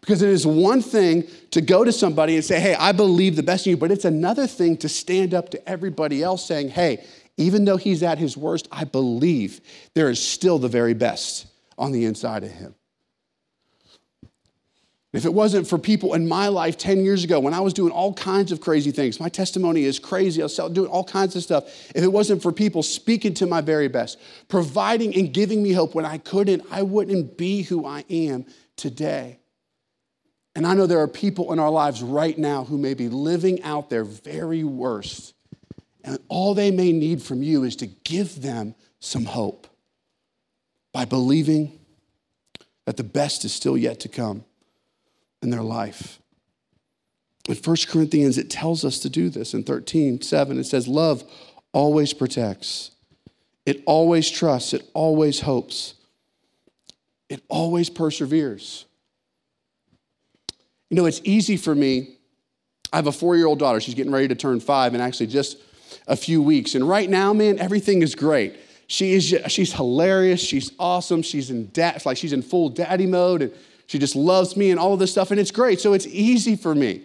Because 0.00 0.22
it 0.22 0.30
is 0.30 0.46
one 0.46 0.82
thing 0.82 1.26
to 1.50 1.60
go 1.60 1.84
to 1.84 1.92
somebody 1.92 2.34
and 2.34 2.44
say, 2.44 2.58
hey, 2.58 2.74
I 2.74 2.92
believe 2.92 3.36
the 3.36 3.42
best 3.42 3.66
in 3.66 3.70
you, 3.70 3.76
but 3.76 3.90
it's 3.90 4.04
another 4.04 4.46
thing 4.46 4.76
to 4.78 4.88
stand 4.88 5.34
up 5.34 5.50
to 5.50 5.68
everybody 5.68 6.22
else 6.22 6.44
saying, 6.44 6.70
hey, 6.70 7.04
even 7.40 7.64
though 7.64 7.76
he's 7.76 8.02
at 8.02 8.18
his 8.18 8.36
worst, 8.36 8.68
I 8.70 8.84
believe 8.84 9.60
there 9.94 10.10
is 10.10 10.24
still 10.24 10.58
the 10.58 10.68
very 10.68 10.94
best 10.94 11.46
on 11.78 11.92
the 11.92 12.04
inside 12.04 12.44
of 12.44 12.50
him. 12.50 12.74
If 15.12 15.24
it 15.24 15.34
wasn't 15.34 15.66
for 15.66 15.76
people 15.76 16.14
in 16.14 16.28
my 16.28 16.48
life 16.48 16.78
10 16.78 17.02
years 17.02 17.24
ago 17.24 17.40
when 17.40 17.52
I 17.52 17.60
was 17.60 17.74
doing 17.74 17.90
all 17.90 18.14
kinds 18.14 18.52
of 18.52 18.60
crazy 18.60 18.92
things, 18.92 19.18
my 19.18 19.28
testimony 19.28 19.82
is 19.82 19.98
crazy. 19.98 20.40
I 20.40 20.44
was 20.44 20.56
doing 20.72 20.88
all 20.88 21.02
kinds 21.02 21.34
of 21.34 21.42
stuff. 21.42 21.64
If 21.94 22.04
it 22.04 22.12
wasn't 22.12 22.42
for 22.42 22.52
people 22.52 22.84
speaking 22.84 23.34
to 23.34 23.46
my 23.46 23.60
very 23.60 23.88
best, 23.88 24.20
providing 24.46 25.16
and 25.16 25.34
giving 25.34 25.64
me 25.64 25.72
hope 25.72 25.96
when 25.96 26.04
I 26.04 26.18
couldn't, 26.18 26.62
I 26.70 26.82
wouldn't 26.82 27.36
be 27.36 27.62
who 27.62 27.86
I 27.86 28.04
am 28.08 28.46
today. 28.76 29.40
And 30.54 30.64
I 30.64 30.74
know 30.74 30.86
there 30.86 31.00
are 31.00 31.08
people 31.08 31.52
in 31.52 31.58
our 31.58 31.70
lives 31.70 32.02
right 32.02 32.36
now 32.38 32.64
who 32.64 32.78
may 32.78 32.94
be 32.94 33.08
living 33.08 33.62
out 33.62 33.90
their 33.90 34.04
very 34.04 34.62
worst. 34.62 35.34
And 36.04 36.18
all 36.28 36.54
they 36.54 36.70
may 36.70 36.92
need 36.92 37.22
from 37.22 37.42
you 37.42 37.64
is 37.64 37.76
to 37.76 37.86
give 37.86 38.42
them 38.42 38.74
some 38.98 39.24
hope 39.24 39.66
by 40.92 41.04
believing 41.04 41.78
that 42.86 42.96
the 42.96 43.04
best 43.04 43.44
is 43.44 43.52
still 43.52 43.76
yet 43.76 44.00
to 44.00 44.08
come 44.08 44.44
in 45.42 45.50
their 45.50 45.62
life. 45.62 46.20
In 47.48 47.56
1 47.56 47.76
Corinthians, 47.88 48.38
it 48.38 48.50
tells 48.50 48.84
us 48.84 48.98
to 49.00 49.08
do 49.08 49.28
this. 49.28 49.54
In 49.54 49.64
13, 49.64 50.22
7, 50.22 50.58
it 50.58 50.64
says, 50.64 50.86
Love 50.86 51.24
always 51.72 52.12
protects, 52.12 52.90
it 53.64 53.82
always 53.86 54.30
trusts, 54.30 54.74
it 54.74 54.88
always 54.94 55.40
hopes, 55.40 55.94
it 57.28 57.42
always 57.48 57.88
perseveres. 57.88 58.86
You 60.90 60.96
know, 60.96 61.06
it's 61.06 61.20
easy 61.22 61.56
for 61.56 61.74
me. 61.74 62.16
I 62.92 62.96
have 62.96 63.06
a 63.06 63.12
four 63.12 63.36
year 63.36 63.46
old 63.46 63.60
daughter. 63.60 63.80
She's 63.80 63.94
getting 63.94 64.12
ready 64.12 64.26
to 64.28 64.34
turn 64.34 64.58
five, 64.58 64.94
and 64.94 65.02
actually 65.02 65.28
just 65.28 65.56
a 66.10 66.16
few 66.16 66.42
weeks. 66.42 66.74
And 66.74 66.86
right 66.86 67.08
now, 67.08 67.32
man, 67.32 67.58
everything 67.58 68.02
is 68.02 68.14
great. 68.14 68.56
She 68.88 69.14
is 69.14 69.34
she's 69.46 69.72
hilarious. 69.72 70.40
She's 70.40 70.72
awesome. 70.78 71.22
She's 71.22 71.50
in 71.50 71.70
dad, 71.70 72.04
like 72.04 72.16
she's 72.16 72.32
in 72.32 72.42
full 72.42 72.68
daddy 72.68 73.06
mode. 73.06 73.42
And 73.42 73.52
she 73.86 73.98
just 73.98 74.16
loves 74.16 74.56
me 74.56 74.70
and 74.72 74.78
all 74.78 74.92
of 74.92 74.98
this 74.98 75.12
stuff, 75.12 75.30
and 75.30 75.40
it's 75.40 75.50
great. 75.52 75.80
So 75.80 75.94
it's 75.94 76.06
easy 76.06 76.56
for 76.56 76.74
me 76.74 77.04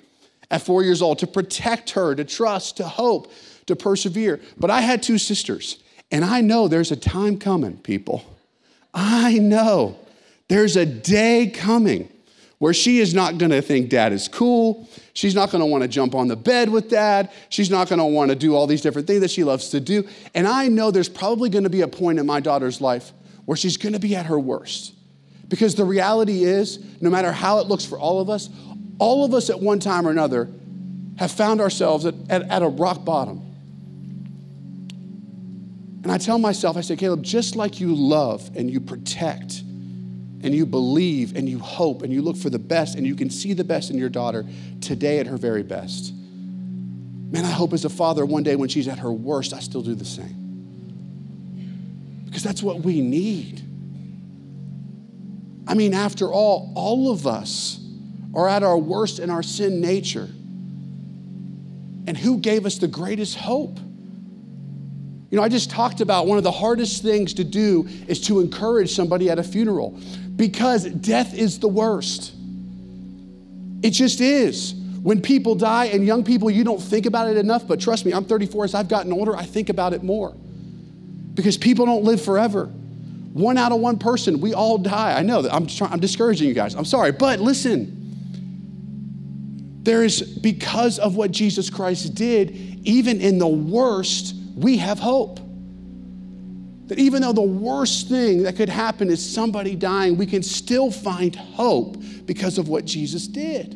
at 0.52 0.62
four 0.63 0.84
years 0.84 1.02
old 1.02 1.20
to 1.20 1.28
protect 1.28 1.91
her, 1.91 2.15
to 2.15 2.24
trust, 2.24 2.78
to 2.78 2.88
hope, 2.88 3.32
to 3.68 3.76
persevere. 3.76 4.39
But 4.58 4.72
I 4.72 4.82
had 4.82 5.02
two 5.02 5.18
sisters, 5.18 5.84
and 6.12 6.26
I 6.26 6.41
know 6.41 6.68
there's 6.68 6.91
a 6.91 6.96
time 6.96 7.38
coming, 7.38 7.78
people. 7.78 8.24
I 8.94 9.39
know 9.39 9.98
there's 10.48 10.76
a 10.76 10.86
day 10.86 11.52
coming 11.54 12.10
where 12.60 12.74
she 12.74 13.00
is 13.00 13.13
not 13.13 13.38
gonna 13.38 13.62
think 13.62 13.89
dad 13.89 14.13
is 14.13 14.28
cool. 14.28 14.88
She's 15.15 15.34
not 15.34 15.49
gonna 15.49 15.65
wanna 15.65 15.88
jump 15.88 16.13
on 16.13 16.28
the 16.28 16.36
bed 16.36 16.69
with 16.69 16.89
dad. 16.89 17.32
She's 17.47 17.71
not 17.71 17.88
gonna 17.88 18.06
wanna 18.06 18.36
do 18.36 18.54
all 18.54 18.67
these 18.67 18.82
different 18.82 19.08
things 19.08 19.21
that 19.21 19.32
she 19.32 19.45
loves 19.45 19.69
to 19.69 19.80
do. 19.80 20.06
And 20.34 20.45
I 20.45 20.67
know 20.67 20.91
there's 20.91 21.10
probably 21.10 21.49
gonna 21.49 21.69
be 21.69 21.82
a 21.82 21.88
point 21.88 22.19
in 22.19 22.25
my 22.25 22.41
daughter's 22.41 22.82
life 22.82 23.13
where 23.45 23.56
she's 23.56 23.78
gonna 23.78 23.97
be 23.97 24.13
at 24.13 24.25
her 24.25 24.38
worst. 24.38 24.93
Because 25.47 25.75
the 25.75 25.86
reality 25.86 26.43
is, 26.43 26.80
no 26.99 27.10
matter 27.10 27.32
how 27.32 27.60
it 27.60 27.67
looks 27.67 27.86
for 27.86 27.97
all 27.97 28.19
of 28.19 28.30
us, 28.30 28.49
all 28.99 29.23
of 29.23 29.34
us 29.34 29.49
at 29.49 29.58
one 29.58 29.80
time 29.80 30.06
or 30.06 30.12
another 30.12 30.49
have 31.17 31.32
found 31.32 31.62
ourselves 31.62 32.06
at, 32.06 32.13
at, 32.30 32.41
at, 32.49 32.62
a 32.62 32.67
rock 32.67 33.06
bottom. 33.06 33.41
And 36.04 36.12
I 36.12 36.17
tell 36.17 36.38
myself, 36.38 36.75
I 36.75 36.82
say, 36.82 36.97
Caleb, 36.97 37.23
just 37.23 37.56
like 37.56 37.80
you 37.80 37.95
love 37.95 38.51
and 38.58 38.69
you 38.69 38.82
protect 38.82 39.63
and 40.43 40.54
you 40.54 40.65
believe 40.65 41.36
and 41.36 41.50
you 41.50 41.60
hope 41.60 42.02
and 42.02 42.12
you 42.13 42.21
look 42.21 42.38
for 42.38 42.50
the 42.50 42.60
best 42.60 42.95
and 42.95 43.06
you 43.06 43.15
can 43.15 43.30
see 43.30 43.54
the 43.54 43.63
best 43.63 43.89
in 43.89 43.98
your 43.98 44.10
daughter 44.10 44.45
today 44.82 45.19
at 45.19 45.28
her 45.28 45.38
very 45.38 45.63
best. 45.63 46.13
Man, 47.32 47.43
I 47.43 47.52
hope 47.52 47.74
as 47.74 47.86
a 47.86 47.89
father, 47.89 48.26
one 48.26 48.43
day 48.43 48.56
when 48.56 48.69
she's 48.69 48.88
at 48.88 49.00
her 49.00 49.12
worst, 49.12 49.54
I 49.54 49.60
still 49.60 49.82
do 49.82 49.95
the 49.95 50.06
same. 50.06 50.43
Because 52.26 52.43
that's 52.43 52.62
what 52.62 52.82
we 52.82 53.02
need. 53.02 53.62
I 55.67 55.74
mean, 55.74 55.93
after 55.93 56.32
all, 56.32 56.71
all 56.76 57.12
of 57.12 57.26
us 57.26 57.80
are 58.36 58.48
at 58.48 58.62
our 58.63 58.78
worst 58.78 59.19
in 59.19 59.30
our 59.30 59.43
sin 59.43 59.82
nature. 59.82 60.30
And 62.08 62.15
who 62.15 62.38
gave 62.38 62.65
us 62.65 62.78
the 62.78 62.88
greatest 62.88 63.36
hope? 63.36 63.80
You 65.30 65.38
know, 65.38 65.44
I 65.44 65.50
just 65.50 65.70
talked 65.72 66.02
about 66.02 66.28
one 66.28 66.38
of 66.38 66.44
the 66.44 66.52
hardest 66.52 67.02
things 67.02 67.34
to 67.36 67.44
do 67.44 67.88
is 68.08 68.22
to 68.28 68.40
encourage 68.40 68.94
somebody 68.94 69.30
at 69.30 69.40
a 69.40 69.44
funeral 69.44 70.00
because 70.36 70.86
death 70.86 71.34
is 71.34 71.60
the 71.60 71.68
worst. 71.68 72.34
It 73.82 73.92
just 73.92 74.22
is. 74.22 74.74
When 75.02 75.22
people 75.22 75.56
die 75.56 75.86
and 75.86 76.06
young 76.06 76.24
people, 76.24 76.50
you 76.50 76.64
don't 76.64 76.82
think 76.82 77.06
about 77.06 77.30
it 77.30 77.38
enough, 77.38 77.68
but 77.68 77.80
trust 77.80 78.06
me, 78.06 78.14
I'm 78.14 78.26
34. 78.26 78.66
As 78.66 78.76
I've 78.76 78.88
gotten 78.88 79.14
older, 79.14 79.36
I 79.36 79.46
think 79.46 79.70
about 79.70 79.94
it 79.94 80.04
more 80.04 80.36
because 81.36 81.58
people 81.58 81.86
don't 81.86 82.04
live 82.04 82.24
forever. 82.24 82.66
One 82.66 83.58
out 83.58 83.72
of 83.72 83.80
one 83.80 84.00
person, 84.00 84.40
we 84.40 84.54
all 84.54 84.78
die. 84.78 85.18
I 85.18 85.22
know 85.22 85.42
that 85.42 85.54
I'm, 85.54 85.68
trying, 85.68 85.92
I'm 85.92 86.00
discouraging 86.00 86.48
you 86.48 86.54
guys. 86.54 86.74
I'm 86.76 86.86
sorry, 86.86 87.12
but 87.12 87.40
listen. 87.40 88.02
There 89.84 90.04
is, 90.04 90.24
because 90.24 90.98
of 90.98 91.16
what 91.16 91.30
Jesus 91.30 91.70
Christ 91.70 92.16
did, 92.16 92.50
even 92.88 93.22
in 93.22 93.38
the 93.38 93.48
worst, 93.48 94.34
we 94.56 94.78
have 94.78 95.00
hope. 95.00 95.39
That 96.88 97.00
even 97.00 97.24
though 97.24 97.34
the 97.34 97.41
worst 97.41 98.10
thing 98.10 98.44
that 98.44 98.56
could 98.56 98.70
happen 98.70 99.10
is 99.10 99.28
somebody 99.28 99.76
dying, 99.76 100.18
we 100.18 100.26
can 100.26 100.44
still 100.44 100.91
find 100.91 101.36
hope 101.36 101.98
because 102.26 102.58
of 102.58 102.70
what 102.70 102.86
Jesus 102.86 103.28
did. 103.28 103.74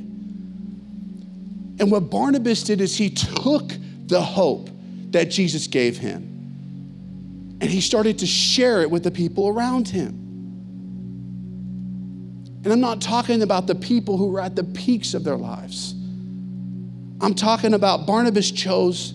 And 1.79 1.91
what 1.91 2.09
Barnabas 2.09 2.63
did 2.63 2.81
is 2.81 2.95
he 2.95 3.09
took 3.09 3.71
the 4.07 4.21
hope 4.21 4.69
that 5.11 5.31
Jesus 5.31 5.67
gave 5.67 5.97
him 5.97 6.29
and 7.61 7.69
he 7.69 7.81
started 7.81 8.19
to 8.19 8.25
share 8.25 8.81
it 8.81 8.89
with 8.89 9.03
the 9.03 9.11
people 9.11 9.47
around 9.47 9.87
him. 9.87 10.15
And 12.63 12.73
I'm 12.73 12.79
not 12.79 13.01
talking 13.01 13.41
about 13.41 13.67
the 13.67 13.75
people 13.75 14.17
who 14.17 14.27
were 14.27 14.41
at 14.41 14.55
the 14.55 14.63
peaks 14.63 15.13
of 15.13 15.23
their 15.23 15.37
lives. 15.37 15.93
I'm 17.21 17.33
talking 17.33 17.73
about 17.73 18.05
Barnabas 18.05 18.51
chose 18.51 19.13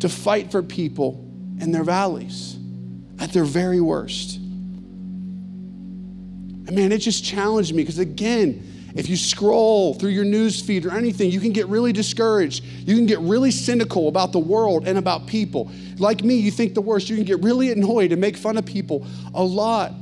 to 0.00 0.08
fight 0.08 0.50
for 0.50 0.62
people 0.62 1.22
in 1.60 1.72
their 1.72 1.84
valleys 1.84 2.56
at 3.18 3.32
their 3.32 3.44
very 3.44 3.80
worst. 3.80 4.36
And 6.66 6.72
man, 6.72 6.92
it 6.92 6.98
just 6.98 7.24
challenged 7.24 7.74
me 7.74 7.82
because, 7.82 7.98
again, 7.98 8.92
if 8.96 9.08
you 9.08 9.16
scroll 9.16 9.94
through 9.94 10.10
your 10.10 10.24
news 10.24 10.60
feed 10.60 10.86
or 10.86 10.92
anything, 10.92 11.30
you 11.30 11.38
can 11.38 11.52
get 11.52 11.66
really 11.68 11.92
discouraged. 11.92 12.64
You 12.64 12.96
can 12.96 13.06
get 13.06 13.18
really 13.20 13.50
cynical 13.50 14.08
about 14.08 14.32
the 14.32 14.38
world 14.38 14.88
and 14.88 14.96
about 14.96 15.26
people. 15.26 15.70
Like 15.98 16.24
me, 16.24 16.36
you 16.36 16.50
think 16.50 16.74
the 16.74 16.80
worst. 16.80 17.10
You 17.10 17.16
can 17.16 17.24
get 17.24 17.42
really 17.42 17.70
annoyed 17.70 18.12
and 18.12 18.20
make 18.20 18.36
fun 18.36 18.56
of 18.56 18.64
people 18.64 19.06
a 19.34 19.42
lot. 19.44 19.92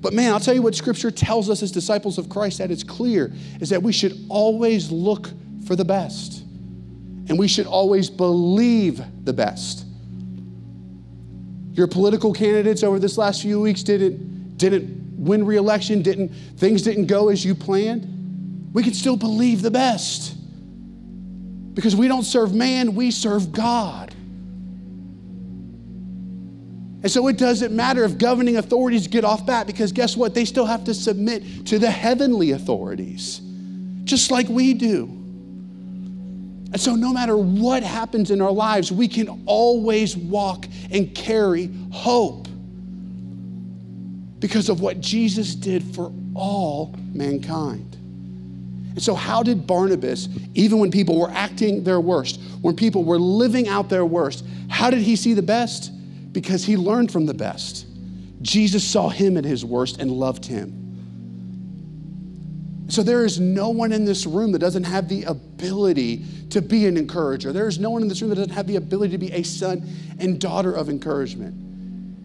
But 0.00 0.14
man, 0.14 0.32
I'll 0.32 0.40
tell 0.40 0.54
you 0.54 0.62
what 0.62 0.74
scripture 0.74 1.10
tells 1.10 1.48
us 1.48 1.62
as 1.62 1.70
disciples 1.70 2.18
of 2.18 2.28
Christ 2.28 2.58
that 2.58 2.70
it's 2.70 2.82
clear 2.82 3.32
is 3.60 3.68
that 3.70 3.82
we 3.82 3.92
should 3.92 4.18
always 4.28 4.90
look 4.90 5.30
for 5.66 5.76
the 5.76 5.84
best. 5.84 6.39
And 7.30 7.38
we 7.38 7.46
should 7.46 7.66
always 7.66 8.10
believe 8.10 9.00
the 9.24 9.32
best. 9.32 9.86
Your 11.72 11.86
political 11.86 12.32
candidates 12.32 12.82
over 12.82 12.98
this 12.98 13.16
last 13.16 13.40
few 13.42 13.60
weeks 13.60 13.84
didn't, 13.84 14.58
didn't 14.58 15.16
win 15.16 15.46
re-election, 15.46 16.02
didn't, 16.02 16.30
things 16.56 16.82
didn't 16.82 17.06
go 17.06 17.28
as 17.28 17.44
you 17.44 17.54
planned. 17.54 18.72
We 18.74 18.82
can 18.82 18.94
still 18.94 19.16
believe 19.16 19.62
the 19.62 19.70
best. 19.70 20.34
Because 21.72 21.94
we 21.94 22.08
don't 22.08 22.24
serve 22.24 22.52
man, 22.52 22.96
we 22.96 23.12
serve 23.12 23.52
God. 23.52 24.12
And 27.02 27.10
so 27.10 27.28
it 27.28 27.38
doesn't 27.38 27.74
matter 27.74 28.02
if 28.02 28.18
governing 28.18 28.56
authorities 28.56 29.06
get 29.06 29.24
off 29.24 29.46
bat 29.46 29.68
because 29.68 29.92
guess 29.92 30.16
what? 30.16 30.34
They 30.34 30.44
still 30.44 30.66
have 30.66 30.82
to 30.84 30.94
submit 30.94 31.66
to 31.66 31.78
the 31.78 31.92
heavenly 31.92 32.50
authorities, 32.50 33.40
just 34.02 34.32
like 34.32 34.48
we 34.48 34.74
do. 34.74 35.19
And 36.72 36.80
so, 36.80 36.94
no 36.94 37.12
matter 37.12 37.36
what 37.36 37.82
happens 37.82 38.30
in 38.30 38.40
our 38.40 38.52
lives, 38.52 38.92
we 38.92 39.08
can 39.08 39.42
always 39.46 40.16
walk 40.16 40.66
and 40.90 41.12
carry 41.14 41.70
hope 41.90 42.46
because 44.38 44.68
of 44.68 44.80
what 44.80 45.00
Jesus 45.00 45.54
did 45.54 45.82
for 45.94 46.12
all 46.34 46.94
mankind. 47.12 47.96
And 48.90 49.02
so, 49.02 49.14
how 49.14 49.42
did 49.42 49.66
Barnabas, 49.66 50.28
even 50.54 50.78
when 50.78 50.90
people 50.90 51.18
were 51.18 51.30
acting 51.30 51.82
their 51.82 52.00
worst, 52.00 52.40
when 52.60 52.76
people 52.76 53.04
were 53.04 53.18
living 53.18 53.68
out 53.68 53.88
their 53.88 54.04
worst, 54.04 54.44
how 54.68 54.90
did 54.90 55.00
he 55.00 55.16
see 55.16 55.34
the 55.34 55.42
best? 55.42 55.92
Because 56.32 56.64
he 56.64 56.76
learned 56.76 57.10
from 57.10 57.26
the 57.26 57.34
best. 57.34 57.86
Jesus 58.42 58.84
saw 58.84 59.08
him 59.08 59.36
at 59.36 59.44
his 59.44 59.64
worst 59.64 60.00
and 60.00 60.10
loved 60.10 60.46
him. 60.46 60.76
So, 62.88 63.02
there 63.02 63.24
is 63.24 63.40
no 63.40 63.70
one 63.70 63.92
in 63.92 64.04
this 64.04 64.26
room 64.26 64.52
that 64.52 64.60
doesn't 64.60 64.84
have 64.84 65.08
the 65.08 65.24
ability 65.24 66.24
to 66.50 66.60
be 66.60 66.86
an 66.86 66.96
encourager. 66.96 67.52
There 67.52 67.68
is 67.68 67.78
no 67.78 67.90
one 67.90 68.02
in 68.02 68.08
this 68.08 68.20
room 68.20 68.30
that 68.30 68.36
doesn't 68.36 68.52
have 68.52 68.66
the 68.66 68.76
ability 68.76 69.12
to 69.12 69.18
be 69.18 69.32
a 69.32 69.42
son 69.42 69.88
and 70.18 70.40
daughter 70.40 70.72
of 70.72 70.88
encouragement. 70.88 71.54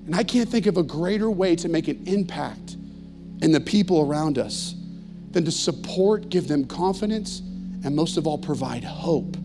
And 0.05 0.15
I 0.15 0.23
can't 0.23 0.49
think 0.49 0.65
of 0.65 0.77
a 0.77 0.83
greater 0.83 1.29
way 1.29 1.55
to 1.57 1.69
make 1.69 1.87
an 1.87 2.03
impact 2.05 2.77
in 3.41 3.51
the 3.51 3.59
people 3.59 4.01
around 4.01 4.37
us 4.37 4.75
than 5.31 5.45
to 5.45 5.51
support, 5.51 6.29
give 6.29 6.47
them 6.47 6.65
confidence, 6.65 7.39
and 7.83 7.95
most 7.95 8.17
of 8.17 8.25
all, 8.27 8.37
provide 8.37 8.83
hope 8.83 9.35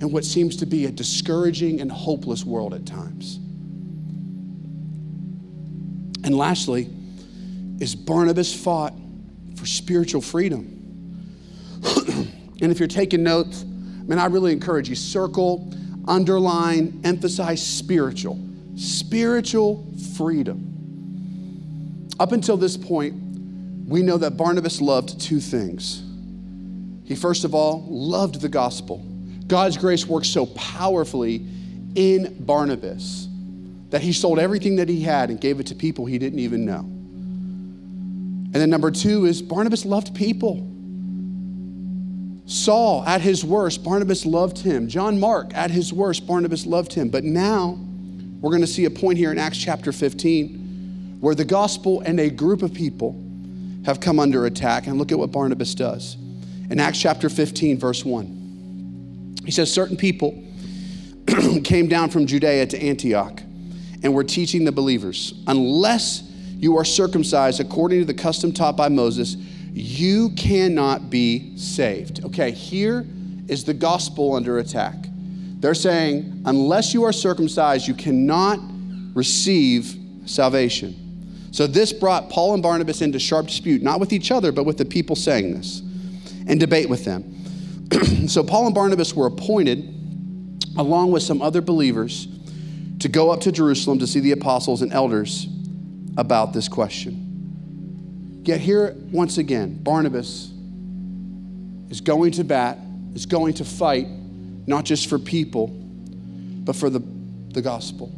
in 0.00 0.10
what 0.10 0.24
seems 0.24 0.56
to 0.56 0.66
be 0.66 0.86
a 0.86 0.90
discouraging 0.90 1.80
and 1.80 1.90
hopeless 1.90 2.44
world 2.44 2.74
at 2.74 2.86
times. 2.86 3.36
And 6.24 6.36
lastly, 6.36 6.90
is 7.80 7.94
Barnabas 7.94 8.54
fought 8.54 8.94
for 9.56 9.66
spiritual 9.66 10.20
freedom. 10.20 10.74
and 12.60 12.72
if 12.72 12.78
you're 12.78 12.88
taking 12.88 13.22
notes, 13.22 13.64
man, 13.64 14.18
I 14.18 14.26
really 14.26 14.52
encourage 14.52 14.88
you 14.88 14.94
circle 14.94 15.72
underline, 16.08 17.00
emphasize 17.04 17.64
spiritual. 17.64 18.38
Spiritual 18.76 19.86
freedom. 20.16 22.08
Up 22.18 22.32
until 22.32 22.56
this 22.56 22.76
point, 22.76 23.14
we 23.86 24.02
know 24.02 24.16
that 24.18 24.36
Barnabas 24.36 24.80
loved 24.80 25.20
two 25.20 25.40
things. 25.40 26.02
He, 27.04 27.14
first 27.14 27.44
of 27.44 27.54
all, 27.54 27.86
loved 27.88 28.40
the 28.40 28.48
gospel. 28.48 28.98
God's 29.46 29.76
grace 29.76 30.06
worked 30.06 30.26
so 30.26 30.46
powerfully 30.46 31.46
in 31.94 32.36
Barnabas 32.40 33.28
that 33.90 34.02
he 34.02 34.12
sold 34.12 34.38
everything 34.38 34.76
that 34.76 34.88
he 34.88 35.00
had 35.00 35.30
and 35.30 35.40
gave 35.40 35.58
it 35.60 35.66
to 35.68 35.74
people 35.74 36.04
he 36.04 36.18
didn't 36.18 36.40
even 36.40 36.66
know. 36.66 36.80
And 36.80 38.54
then 38.54 38.68
number 38.68 38.90
two 38.90 39.24
is 39.24 39.40
Barnabas 39.40 39.86
loved 39.86 40.14
people. 40.14 40.67
Saul, 42.48 43.04
at 43.04 43.20
his 43.20 43.44
worst, 43.44 43.84
Barnabas 43.84 44.24
loved 44.24 44.60
him. 44.60 44.88
John 44.88 45.20
Mark, 45.20 45.54
at 45.54 45.70
his 45.70 45.92
worst, 45.92 46.26
Barnabas 46.26 46.64
loved 46.64 46.94
him. 46.94 47.10
But 47.10 47.22
now, 47.22 47.78
we're 48.40 48.48
going 48.48 48.62
to 48.62 48.66
see 48.66 48.86
a 48.86 48.90
point 48.90 49.18
here 49.18 49.30
in 49.30 49.38
Acts 49.38 49.58
chapter 49.58 49.92
15 49.92 51.18
where 51.20 51.34
the 51.34 51.44
gospel 51.44 52.00
and 52.00 52.18
a 52.18 52.30
group 52.30 52.62
of 52.62 52.72
people 52.72 53.22
have 53.84 54.00
come 54.00 54.18
under 54.18 54.46
attack. 54.46 54.86
And 54.86 54.96
look 54.96 55.12
at 55.12 55.18
what 55.18 55.30
Barnabas 55.30 55.74
does. 55.74 56.16
In 56.70 56.80
Acts 56.80 56.98
chapter 56.98 57.28
15, 57.28 57.78
verse 57.78 58.02
1, 58.02 59.34
he 59.44 59.50
says, 59.50 59.70
Certain 59.70 59.98
people 59.98 60.42
came 61.64 61.86
down 61.86 62.08
from 62.08 62.26
Judea 62.26 62.66
to 62.68 62.82
Antioch 62.82 63.42
and 64.02 64.14
were 64.14 64.24
teaching 64.24 64.64
the 64.64 64.72
believers, 64.72 65.34
unless 65.46 66.22
you 66.56 66.78
are 66.78 66.84
circumcised 66.84 67.60
according 67.60 68.00
to 68.00 68.04
the 68.06 68.14
custom 68.14 68.52
taught 68.52 68.76
by 68.76 68.88
Moses, 68.88 69.36
you 69.72 70.30
cannot 70.30 71.10
be 71.10 71.56
saved. 71.56 72.24
Okay, 72.24 72.50
here 72.50 73.06
is 73.48 73.64
the 73.64 73.74
gospel 73.74 74.34
under 74.34 74.58
attack. 74.58 74.94
They're 75.60 75.74
saying, 75.74 76.42
unless 76.44 76.94
you 76.94 77.04
are 77.04 77.12
circumcised, 77.12 77.88
you 77.88 77.94
cannot 77.94 78.60
receive 79.14 79.96
salvation. 80.26 81.48
So 81.50 81.66
this 81.66 81.92
brought 81.92 82.30
Paul 82.30 82.54
and 82.54 82.62
Barnabas 82.62 83.02
into 83.02 83.18
sharp 83.18 83.46
dispute, 83.46 83.82
not 83.82 83.98
with 83.98 84.12
each 84.12 84.30
other, 84.30 84.52
but 84.52 84.64
with 84.64 84.78
the 84.78 84.84
people 84.84 85.16
saying 85.16 85.54
this, 85.54 85.80
and 86.46 86.60
debate 86.60 86.88
with 86.88 87.04
them. 87.04 87.34
so 88.28 88.44
Paul 88.44 88.66
and 88.66 88.74
Barnabas 88.74 89.14
were 89.14 89.26
appointed, 89.26 89.78
along 90.76 91.10
with 91.10 91.22
some 91.22 91.42
other 91.42 91.60
believers, 91.60 92.28
to 93.00 93.08
go 93.08 93.30
up 93.30 93.40
to 93.40 93.52
Jerusalem 93.52 93.98
to 94.00 94.06
see 94.06 94.20
the 94.20 94.32
apostles 94.32 94.82
and 94.82 94.92
elders 94.92 95.48
about 96.16 96.52
this 96.52 96.68
question. 96.68 97.27
Yet 98.42 98.60
here, 98.60 98.94
once 99.10 99.38
again, 99.38 99.82
Barnabas 99.82 100.50
is 101.90 102.00
going 102.00 102.32
to 102.32 102.44
bat, 102.44 102.78
is 103.14 103.26
going 103.26 103.54
to 103.54 103.64
fight, 103.64 104.06
not 104.66 104.84
just 104.84 105.08
for 105.08 105.18
people, 105.18 105.68
but 105.68 106.76
for 106.76 106.90
the, 106.90 107.00
the 107.52 107.62
gospel. 107.62 108.12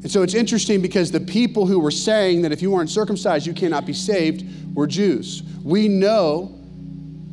And 0.00 0.10
so 0.10 0.22
it's 0.22 0.34
interesting 0.34 0.80
because 0.80 1.10
the 1.10 1.20
people 1.20 1.66
who 1.66 1.80
were 1.80 1.90
saying 1.90 2.42
that 2.42 2.52
if 2.52 2.62
you 2.62 2.70
weren't 2.70 2.90
circumcised, 2.90 3.46
you 3.46 3.52
cannot 3.52 3.84
be 3.84 3.92
saved, 3.92 4.44
were 4.74 4.86
Jews. 4.86 5.42
We 5.64 5.88
know 5.88 6.56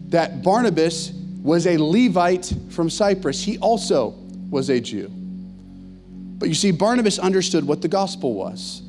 that 0.07 0.43
Barnabas 0.43 1.11
was 1.41 1.67
a 1.67 1.77
Levite 1.77 2.53
from 2.69 2.89
Cyprus, 2.89 3.43
he 3.43 3.57
also 3.59 4.15
was 4.49 4.69
a 4.69 4.79
Jew. 4.79 5.11
But 6.37 6.49
you 6.49 6.55
see, 6.55 6.71
Barnabas 6.71 7.19
understood 7.19 7.65
what 7.65 7.81
the 7.81 7.87
gospel 7.87 8.33
was. 8.33 8.81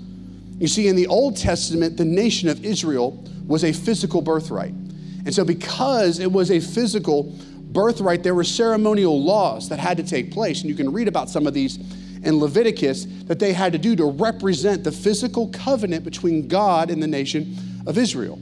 You 0.58 0.68
see, 0.68 0.88
in 0.88 0.96
the 0.96 1.06
Old 1.06 1.36
Testament, 1.36 1.96
the 1.96 2.04
nation 2.04 2.48
of 2.48 2.64
Israel 2.64 3.22
was 3.46 3.64
a 3.64 3.72
physical 3.72 4.22
birthright. 4.22 4.72
And 4.72 5.34
so, 5.34 5.44
because 5.44 6.18
it 6.18 6.30
was 6.30 6.50
a 6.50 6.60
physical 6.60 7.24
birthright, 7.72 8.22
there 8.22 8.34
were 8.34 8.44
ceremonial 8.44 9.22
laws 9.22 9.68
that 9.68 9.78
had 9.78 9.96
to 9.98 10.02
take 10.02 10.32
place. 10.32 10.60
And 10.60 10.70
you 10.70 10.76
can 10.76 10.92
read 10.92 11.08
about 11.08 11.28
some 11.28 11.46
of 11.46 11.54
these 11.54 11.78
in 12.22 12.38
Leviticus 12.38 13.06
that 13.24 13.38
they 13.38 13.52
had 13.52 13.72
to 13.72 13.78
do 13.78 13.94
to 13.96 14.06
represent 14.06 14.82
the 14.82 14.92
physical 14.92 15.48
covenant 15.48 16.04
between 16.04 16.48
God 16.48 16.90
and 16.90 17.02
the 17.02 17.06
nation 17.06 17.56
of 17.86 17.98
Israel. 17.98 18.38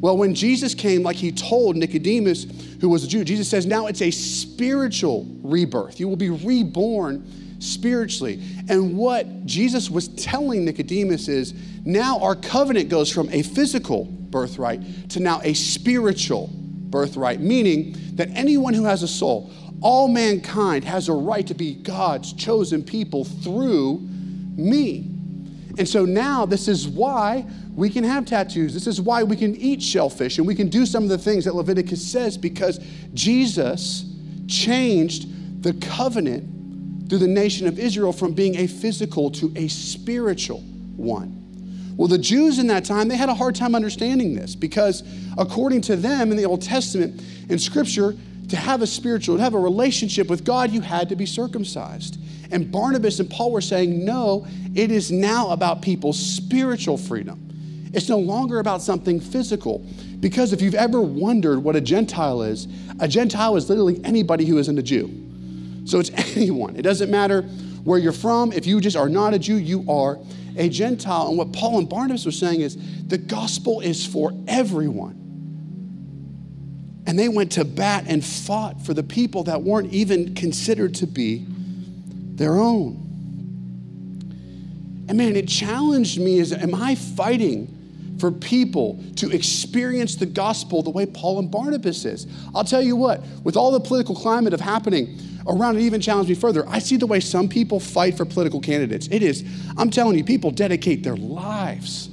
Well, 0.00 0.16
when 0.16 0.34
Jesus 0.34 0.74
came, 0.74 1.04
like 1.04 1.16
he 1.16 1.30
told 1.30 1.76
Nicodemus, 1.76 2.46
who 2.80 2.88
was 2.88 3.04
a 3.04 3.08
Jew, 3.08 3.24
Jesus 3.24 3.48
says, 3.48 3.66
now 3.66 3.86
it's 3.86 4.02
a 4.02 4.10
spiritual 4.10 5.26
rebirth. 5.42 6.00
You 6.00 6.08
will 6.08 6.16
be 6.16 6.30
reborn 6.30 7.24
spiritually. 7.62 8.42
And 8.68 8.96
what 8.96 9.46
Jesus 9.46 9.90
was 9.90 10.08
telling 10.08 10.64
Nicodemus 10.64 11.28
is 11.28 11.54
now 11.84 12.18
our 12.20 12.34
covenant 12.34 12.88
goes 12.88 13.10
from 13.10 13.28
a 13.30 13.42
physical 13.42 14.04
birthright 14.04 15.10
to 15.10 15.20
now 15.20 15.40
a 15.42 15.54
spiritual 15.54 16.50
birthright, 16.52 17.40
meaning 17.40 17.96
that 18.14 18.28
anyone 18.34 18.74
who 18.74 18.84
has 18.84 19.02
a 19.02 19.08
soul, 19.08 19.50
all 19.80 20.08
mankind 20.08 20.84
has 20.84 21.08
a 21.08 21.12
right 21.12 21.46
to 21.46 21.54
be 21.54 21.74
God's 21.74 22.32
chosen 22.32 22.82
people 22.82 23.24
through 23.24 23.98
me. 24.56 25.08
And 25.78 25.88
so 25.88 26.04
now 26.04 26.44
this 26.44 26.68
is 26.68 26.86
why 26.86 27.46
we 27.74 27.88
can 27.88 28.04
have 28.04 28.26
tattoos. 28.26 28.74
This 28.74 28.86
is 28.86 29.00
why 29.00 29.22
we 29.22 29.36
can 29.36 29.56
eat 29.56 29.82
shellfish 29.82 30.38
and 30.38 30.46
we 30.46 30.54
can 30.54 30.68
do 30.68 30.84
some 30.84 31.04
of 31.04 31.08
the 31.08 31.18
things 31.18 31.46
that 31.46 31.54
Leviticus 31.54 32.06
says 32.06 32.36
because 32.36 32.78
Jesus 33.14 34.04
changed 34.46 35.62
the 35.62 35.72
covenant 35.74 36.61
through 37.08 37.18
the 37.18 37.28
nation 37.28 37.66
of 37.66 37.78
Israel 37.78 38.12
from 38.12 38.32
being 38.32 38.56
a 38.56 38.66
physical 38.66 39.30
to 39.32 39.52
a 39.56 39.68
spiritual 39.68 40.60
one. 40.96 41.38
Well, 41.96 42.08
the 42.08 42.18
Jews 42.18 42.58
in 42.58 42.66
that 42.68 42.84
time, 42.84 43.08
they 43.08 43.16
had 43.16 43.28
a 43.28 43.34
hard 43.34 43.54
time 43.54 43.74
understanding 43.74 44.34
this 44.34 44.54
because 44.54 45.02
according 45.36 45.82
to 45.82 45.96
them 45.96 46.30
in 46.30 46.36
the 46.36 46.46
Old 46.46 46.62
Testament 46.62 47.22
in 47.48 47.58
Scripture, 47.58 48.16
to 48.48 48.56
have 48.56 48.82
a 48.82 48.86
spiritual, 48.86 49.36
to 49.36 49.42
have 49.42 49.54
a 49.54 49.58
relationship 49.58 50.28
with 50.28 50.44
God, 50.44 50.72
you 50.72 50.80
had 50.80 51.08
to 51.08 51.16
be 51.16 51.24
circumcised. 51.24 52.18
And 52.50 52.70
Barnabas 52.70 53.18
and 53.18 53.30
Paul 53.30 53.50
were 53.50 53.62
saying, 53.62 54.04
no, 54.04 54.46
it 54.74 54.90
is 54.90 55.10
now 55.10 55.50
about 55.50 55.80
people's 55.80 56.18
spiritual 56.18 56.98
freedom. 56.98 57.90
It's 57.94 58.08
no 58.08 58.18
longer 58.18 58.58
about 58.58 58.82
something 58.82 59.20
physical. 59.20 59.86
Because 60.20 60.52
if 60.52 60.60
you've 60.60 60.74
ever 60.74 61.00
wondered 61.00 61.60
what 61.60 61.76
a 61.76 61.80
Gentile 61.80 62.42
is, 62.42 62.68
a 63.00 63.08
Gentile 63.08 63.56
is 63.56 63.68
literally 63.68 64.00
anybody 64.04 64.44
who 64.44 64.58
isn't 64.58 64.78
a 64.78 64.82
Jew. 64.82 65.21
So 65.84 65.98
it's 65.98 66.10
anyone. 66.36 66.76
It 66.76 66.82
doesn't 66.82 67.10
matter 67.10 67.42
where 67.84 67.98
you're 67.98 68.12
from. 68.12 68.52
If 68.52 68.66
you 68.66 68.80
just 68.80 68.96
are 68.96 69.08
not 69.08 69.34
a 69.34 69.38
Jew, 69.38 69.56
you 69.56 69.84
are 69.88 70.18
a 70.56 70.68
Gentile. 70.68 71.28
And 71.28 71.38
what 71.38 71.52
Paul 71.52 71.78
and 71.78 71.88
Barnabas 71.88 72.24
were 72.24 72.32
saying 72.32 72.60
is 72.60 72.76
the 73.06 73.18
gospel 73.18 73.80
is 73.80 74.06
for 74.06 74.32
everyone. 74.46 75.18
And 77.06 77.18
they 77.18 77.28
went 77.28 77.52
to 77.52 77.64
bat 77.64 78.04
and 78.06 78.24
fought 78.24 78.80
for 78.80 78.94
the 78.94 79.02
people 79.02 79.44
that 79.44 79.62
weren't 79.62 79.92
even 79.92 80.34
considered 80.34 80.94
to 80.96 81.06
be 81.06 81.44
their 81.48 82.54
own. 82.54 82.98
And 85.08 85.18
man, 85.18 85.34
it 85.34 85.48
challenged 85.48 86.20
me 86.20 86.38
as 86.38 86.52
am 86.52 86.74
I 86.74 86.94
fighting 86.94 87.81
for 88.18 88.30
people 88.30 89.02
to 89.16 89.30
experience 89.30 90.16
the 90.16 90.26
gospel 90.26 90.82
the 90.82 90.90
way 90.90 91.06
Paul 91.06 91.38
and 91.38 91.50
Barnabas 91.50 92.04
is? 92.04 92.26
I'll 92.54 92.64
tell 92.64 92.82
you 92.82 92.96
what, 92.96 93.22
with 93.44 93.56
all 93.56 93.70
the 93.72 93.80
political 93.80 94.14
climate 94.14 94.52
of 94.52 94.60
happening 94.60 95.18
around, 95.46 95.76
it 95.76 95.82
even 95.82 96.00
challenged 96.00 96.28
me 96.28 96.34
further. 96.34 96.68
I 96.68 96.78
see 96.78 96.96
the 96.96 97.06
way 97.06 97.20
some 97.20 97.48
people 97.48 97.80
fight 97.80 98.16
for 98.16 98.24
political 98.24 98.60
candidates. 98.60 99.08
It 99.10 99.22
is, 99.22 99.44
I'm 99.76 99.90
telling 99.90 100.16
you, 100.16 100.24
people 100.24 100.50
dedicate 100.50 101.02
their 101.02 101.16
lives 101.16 102.08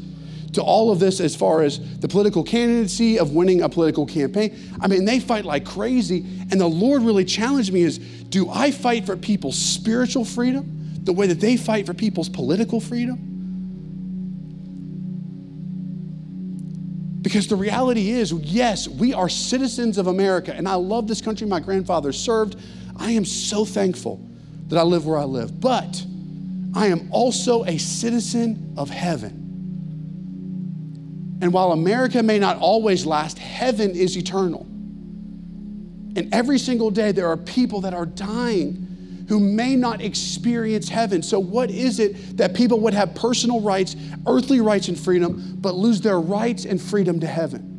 to 0.54 0.62
all 0.64 0.92
of 0.92 1.00
this 1.00 1.20
as 1.20 1.36
far 1.36 1.62
as 1.62 2.00
the 2.00 2.08
political 2.08 2.44
candidacy 2.44 3.20
of 3.20 3.34
winning 3.34 3.62
a 3.62 3.70
political 3.70 4.06
campaign. 4.06 4.58
I 4.82 4.88
mean, 4.88 5.06
they 5.06 5.20
fight 5.20 5.46
like 5.46 5.66
crazy. 5.66 6.26
And 6.52 6.60
the 6.60 6.68
Lord 6.68 7.04
really 7.04 7.26
challenged 7.26 7.72
me 7.72 7.84
is 7.84 8.00
do 8.00 8.50
I 8.50 8.72
fight 8.72 9.06
for 9.06 9.16
people's 9.16 9.58
spiritual 9.58 10.26
freedom 10.26 10.76
the 11.04 11.14
way 11.14 11.28
that 11.28 11.40
they 11.40 11.56
fight 11.58 11.86
for 11.86 11.94
people's 11.94 12.30
political 12.30 12.82
freedom? 12.82 13.29
Because 17.22 17.48
the 17.48 17.56
reality 17.56 18.12
is, 18.12 18.32
yes, 18.32 18.88
we 18.88 19.14
are 19.14 19.28
citizens 19.28 19.98
of 19.98 20.08
America, 20.08 20.54
and 20.54 20.68
I 20.68 20.76
love 20.76 21.08
this 21.08 21.22
country 21.22 21.46
my 21.48 21.60
grandfather 21.60 22.14
served. 22.14 22.56
I 22.96 23.12
am 23.12 23.26
so 23.26 23.66
thankful 23.66 24.26
that 24.68 24.78
I 24.78 24.84
live 24.84 25.06
where 25.06 25.18
I 25.18 25.26
live. 25.26 25.60
But 25.60 26.06
I 26.74 26.88
am 26.88 27.10
also 27.12 27.66
a 27.66 27.78
citizen 27.78 28.74
of 28.78 28.90
heaven. 28.90 29.40
And 31.42 31.52
while 31.54 31.72
America 31.72 32.22
may 32.22 32.40
not 32.40 32.58
always 32.58 33.06
last, 33.06 33.40
heaven 33.40 33.92
is 33.92 34.18
eternal. 34.18 34.62
And 36.16 36.34
every 36.34 36.60
single 36.60 36.92
day, 36.92 37.12
there 37.12 37.28
are 37.28 37.38
people 37.38 37.82
that 37.82 37.94
are 37.94 38.06
dying 38.06 38.89
who 39.30 39.40
may 39.40 39.76
not 39.76 40.02
experience 40.02 40.90
heaven. 40.90 41.22
So, 41.22 41.40
what 41.40 41.70
is 41.70 42.00
it 42.00 42.36
that 42.38 42.56
people 42.56 42.80
would 42.82 42.96
have 42.96 43.14
personal 43.14 43.62
rights, 43.62 43.96
earthly 44.28 44.60
rights, 44.60 44.88
and 44.88 45.00
freedom, 45.00 45.56
but 45.62 45.76
lose 45.76 46.02
their 46.02 46.20
rights 46.20 46.66
and 46.66 46.82
freedom 46.82 47.20
to 47.20 47.28
heaven? 47.28 47.70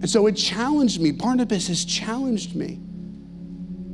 And 0.00 0.08
so 0.08 0.26
it 0.28 0.36
challenged 0.36 1.00
me. 1.00 1.10
Barnabas 1.10 1.68
has 1.68 1.84
challenged 1.84 2.54
me 2.54 2.78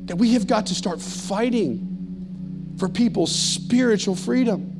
that 0.05 0.17
we 0.17 0.35
have 0.35 0.47
got 0.47 0.67
to 0.67 0.75
start 0.75 1.01
fighting 1.01 2.75
for 2.79 2.89
people's 2.89 3.35
spiritual 3.35 4.15
freedom. 4.17 4.75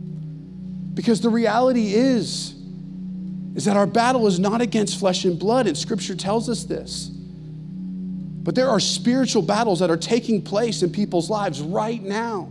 Because 0.95 1.21
the 1.21 1.31
reality 1.31 1.95
is, 1.95 2.55
is 3.55 3.65
that 3.65 3.77
our 3.77 3.87
battle 3.87 4.27
is 4.27 4.39
not 4.39 4.61
against 4.61 4.99
flesh 4.99 5.25
and 5.25 5.39
blood, 5.39 5.67
and 5.67 5.77
scripture 5.77 6.15
tells 6.15 6.49
us 6.49 6.65
this. 6.65 7.11
But 8.49 8.55
there 8.55 8.71
are 8.71 8.81
spiritual 8.81 9.43
battles 9.43 9.81
that 9.81 9.91
are 9.91 9.97
taking 9.99 10.41
place 10.41 10.83
in 10.83 10.91
people's 10.91 11.29
lives 11.29 11.61
right 11.61 12.03
now. 12.03 12.45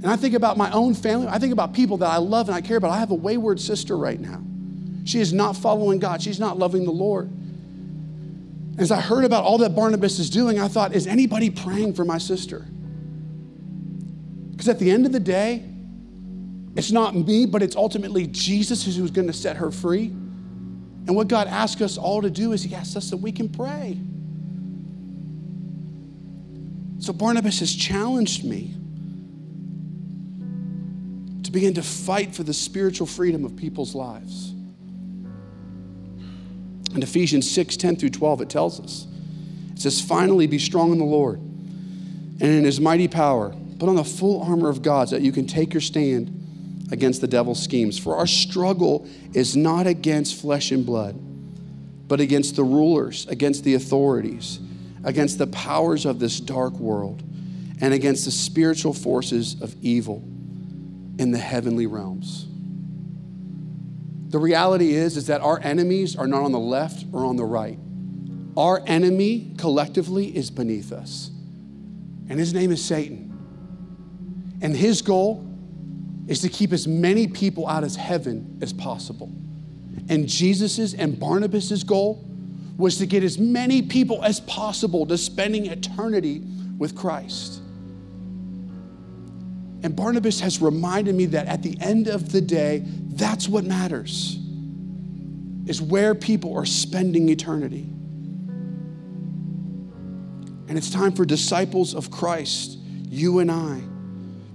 And 0.00 0.06
I 0.06 0.14
think 0.14 0.36
about 0.36 0.56
my 0.56 0.70
own 0.70 0.94
family. 0.94 1.26
I 1.26 1.40
think 1.40 1.52
about 1.52 1.74
people 1.74 1.96
that 1.96 2.08
I 2.08 2.18
love 2.18 2.46
and 2.48 2.54
I 2.54 2.60
care 2.60 2.76
about. 2.76 2.92
I 2.92 3.00
have 3.00 3.10
a 3.10 3.16
wayward 3.16 3.58
sister 3.58 3.96
right 3.96 4.20
now. 4.20 4.40
She 5.04 5.18
is 5.18 5.32
not 5.32 5.56
following 5.56 5.98
God, 5.98 6.22
she's 6.22 6.38
not 6.38 6.56
loving 6.56 6.84
the 6.84 6.92
Lord. 6.92 7.28
As 8.78 8.92
I 8.92 9.00
heard 9.00 9.24
about 9.24 9.42
all 9.42 9.58
that 9.58 9.74
Barnabas 9.74 10.20
is 10.20 10.30
doing, 10.30 10.60
I 10.60 10.68
thought, 10.68 10.94
is 10.94 11.08
anybody 11.08 11.50
praying 11.50 11.94
for 11.94 12.04
my 12.04 12.18
sister? 12.18 12.64
Because 14.52 14.68
at 14.68 14.78
the 14.78 14.88
end 14.88 15.04
of 15.04 15.10
the 15.10 15.18
day, 15.18 15.68
it's 16.76 16.92
not 16.92 17.16
me, 17.16 17.44
but 17.44 17.60
it's 17.60 17.74
ultimately 17.74 18.28
Jesus 18.28 18.84
who's 18.84 19.10
going 19.10 19.26
to 19.26 19.32
set 19.32 19.56
her 19.56 19.72
free. 19.72 20.14
And 21.06 21.14
what 21.14 21.28
God 21.28 21.48
asks 21.48 21.80
us 21.82 21.98
all 21.98 22.22
to 22.22 22.30
do 22.30 22.52
is 22.52 22.62
He 22.62 22.74
asks 22.74 22.96
us 22.96 23.10
that 23.10 23.18
we 23.18 23.30
can 23.32 23.48
pray. 23.48 23.98
So 26.98 27.12
Barnabas 27.12 27.60
has 27.60 27.74
challenged 27.74 28.44
me 28.44 28.74
to 31.42 31.52
begin 31.52 31.74
to 31.74 31.82
fight 31.82 32.34
for 32.34 32.42
the 32.42 32.54
spiritual 32.54 33.06
freedom 33.06 33.44
of 33.44 33.54
people's 33.56 33.94
lives. 33.94 34.52
In 36.94 37.02
Ephesians 37.02 37.50
6 37.50 37.76
10 37.76 37.96
through 37.96 38.10
12, 38.10 38.42
it 38.42 38.50
tells 38.50 38.80
us, 38.80 39.06
it 39.72 39.80
says, 39.80 40.00
Finally, 40.00 40.46
be 40.46 40.58
strong 40.58 40.92
in 40.92 40.98
the 40.98 41.04
Lord 41.04 41.38
and 41.38 42.42
in 42.42 42.64
His 42.64 42.80
mighty 42.80 43.08
power. 43.08 43.54
Put 43.78 43.88
on 43.88 43.96
the 43.96 44.04
full 44.04 44.42
armor 44.42 44.70
of 44.70 44.80
God 44.80 45.10
so 45.10 45.16
that 45.16 45.22
you 45.22 45.32
can 45.32 45.46
take 45.46 45.74
your 45.74 45.80
stand 45.82 46.43
against 46.94 47.20
the 47.20 47.26
devil's 47.26 47.60
schemes. 47.60 47.98
For 47.98 48.16
our 48.16 48.26
struggle 48.26 49.06
is 49.34 49.56
not 49.56 49.88
against 49.88 50.40
flesh 50.40 50.70
and 50.70 50.86
blood, 50.86 51.18
but 52.06 52.20
against 52.20 52.54
the 52.54 52.62
rulers, 52.62 53.26
against 53.26 53.64
the 53.64 53.74
authorities, 53.74 54.60
against 55.02 55.38
the 55.38 55.48
powers 55.48 56.06
of 56.06 56.20
this 56.20 56.38
dark 56.38 56.74
world, 56.74 57.20
and 57.80 57.92
against 57.92 58.24
the 58.26 58.30
spiritual 58.30 58.94
forces 58.94 59.60
of 59.60 59.74
evil 59.82 60.22
in 61.18 61.32
the 61.32 61.38
heavenly 61.38 61.86
realms. 61.86 62.46
The 64.30 64.38
reality 64.38 64.92
is, 64.92 65.16
is 65.16 65.26
that 65.26 65.40
our 65.40 65.60
enemies 65.62 66.14
are 66.14 66.28
not 66.28 66.42
on 66.42 66.52
the 66.52 66.60
left 66.60 67.06
or 67.12 67.24
on 67.24 67.34
the 67.34 67.44
right. 67.44 67.78
Our 68.56 68.84
enemy 68.86 69.52
collectively 69.58 70.34
is 70.36 70.48
beneath 70.48 70.92
us. 70.92 71.32
And 72.28 72.38
his 72.38 72.54
name 72.54 72.70
is 72.70 72.84
Satan. 72.84 73.32
And 74.62 74.76
his 74.76 75.02
goal 75.02 75.53
is 76.26 76.40
to 76.40 76.48
keep 76.48 76.72
as 76.72 76.88
many 76.88 77.26
people 77.26 77.68
out 77.68 77.84
of 77.84 77.94
heaven 77.96 78.58
as 78.62 78.72
possible. 78.72 79.30
And 80.08 80.28
Jesus's 80.28 80.94
and 80.94 81.18
Barnabas's 81.18 81.84
goal 81.84 82.24
was 82.76 82.98
to 82.98 83.06
get 83.06 83.22
as 83.22 83.38
many 83.38 83.82
people 83.82 84.22
as 84.24 84.40
possible 84.40 85.06
to 85.06 85.16
spending 85.16 85.66
eternity 85.66 86.42
with 86.78 86.96
Christ. 86.96 87.60
And 89.82 89.94
Barnabas 89.94 90.40
has 90.40 90.62
reminded 90.62 91.14
me 91.14 91.26
that 91.26 91.46
at 91.46 91.62
the 91.62 91.76
end 91.80 92.08
of 92.08 92.32
the 92.32 92.40
day, 92.40 92.82
that's 92.86 93.48
what 93.48 93.64
matters. 93.64 94.38
Is 95.66 95.80
where 95.80 96.14
people 96.14 96.56
are 96.56 96.66
spending 96.66 97.28
eternity. 97.28 97.90
And 100.68 100.78
it's 100.78 100.90
time 100.90 101.12
for 101.12 101.24
disciples 101.24 101.94
of 101.94 102.10
Christ, 102.10 102.78
you 103.08 103.38
and 103.38 103.50
I, 103.50 103.82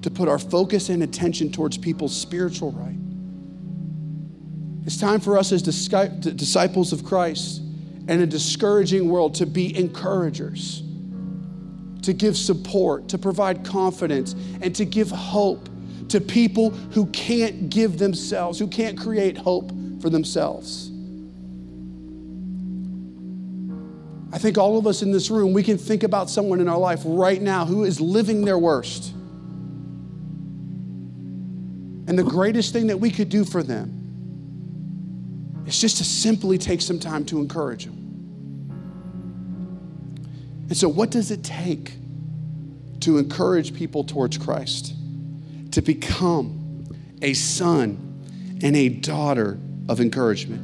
to 0.02 0.10
put 0.10 0.28
our 0.28 0.40
focus 0.40 0.90
and 0.90 1.04
attention 1.04 1.52
towards 1.52 1.78
people's 1.78 2.16
spiritual 2.16 2.72
right. 2.72 2.96
It's 4.86 4.98
time 4.98 5.20
for 5.20 5.38
us 5.38 5.52
as 5.52 5.62
disciples 5.62 6.94
of 6.94 7.04
Christ 7.04 7.62
in 8.08 8.22
a 8.22 8.26
discouraging 8.26 9.08
world 9.08 9.36
to 9.36 9.46
be 9.46 9.78
encouragers, 9.78 10.82
to 12.02 12.14
give 12.14 12.38
support, 12.38 13.10
to 13.10 13.18
provide 13.18 13.64
confidence, 13.64 14.34
and 14.62 14.76
to 14.76 14.86
give 14.86 15.12
hope 15.12 15.70
to 16.08 16.20
people 16.20 16.72
who 16.72 17.06
can't 17.08 17.70
give 17.70 18.00
themselves, 18.00 18.58
who 18.58 18.68
can't 18.68 18.98
create 18.98 19.38
hope 19.38 19.72
for 20.02 20.10
themselves. 20.10 20.90
I 24.32 24.38
think 24.38 24.58
all 24.58 24.78
of 24.78 24.88
us 24.88 25.02
in 25.02 25.12
this 25.12 25.30
room, 25.30 25.54
we 25.54 25.62
can 25.62 25.78
think 25.78 26.04
about 26.04 26.30
someone 26.30 26.62
in 26.62 26.70
our 26.70 26.78
life 26.78 27.02
right 27.04 27.42
now 27.42 27.66
who 27.66 27.84
is 27.84 28.00
living 28.00 28.46
their 28.46 28.58
worst 28.58 29.14
and 32.10 32.18
the 32.18 32.24
greatest 32.24 32.74
thing 32.74 32.88
that 32.88 33.00
we 33.00 33.12
could 33.12 33.30
do 33.30 33.46
for 33.46 33.62
them 33.62 35.64
is 35.68 35.80
just 35.80 35.98
to 35.98 36.04
simply 36.04 36.58
take 36.58 36.82
some 36.82 37.00
time 37.00 37.24
to 37.26 37.40
encourage 37.40 37.86
them. 37.86 37.94
And 40.68 40.76
so, 40.76 40.90
what 40.90 41.12
does 41.12 41.30
it 41.30 41.44
take 41.44 41.94
to 43.02 43.20
encourage 43.20 43.76
people 43.76 44.04
towards 44.04 44.40
Christ? 44.40 44.96
To 45.74 45.84
become 45.84 46.88
a 47.22 47.36
son 47.36 48.58
and 48.64 48.76
a 48.76 48.90
daughter 48.90 49.60
of 49.88 50.02
encouragement 50.02 50.64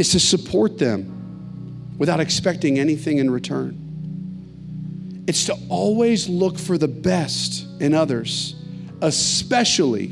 is 0.00 0.10
to 0.10 0.18
support 0.18 0.78
them 0.78 1.94
without 1.96 2.18
expecting 2.18 2.80
anything 2.80 3.18
in 3.18 3.30
return. 3.30 5.24
It's 5.28 5.44
to 5.44 5.56
always 5.68 6.28
look 6.28 6.58
for 6.58 6.76
the 6.76 6.88
best 6.88 7.68
in 7.80 7.94
others 7.94 8.56
especially 9.00 10.08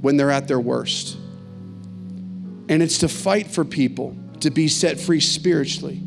when 0.00 0.16
they're 0.16 0.30
at 0.30 0.48
their 0.48 0.60
worst. 0.60 1.16
And 2.68 2.82
it's 2.82 2.98
to 2.98 3.08
fight 3.08 3.48
for 3.48 3.64
people 3.64 4.16
to 4.40 4.50
be 4.50 4.68
set 4.68 4.98
free 4.98 5.20
spiritually 5.20 6.00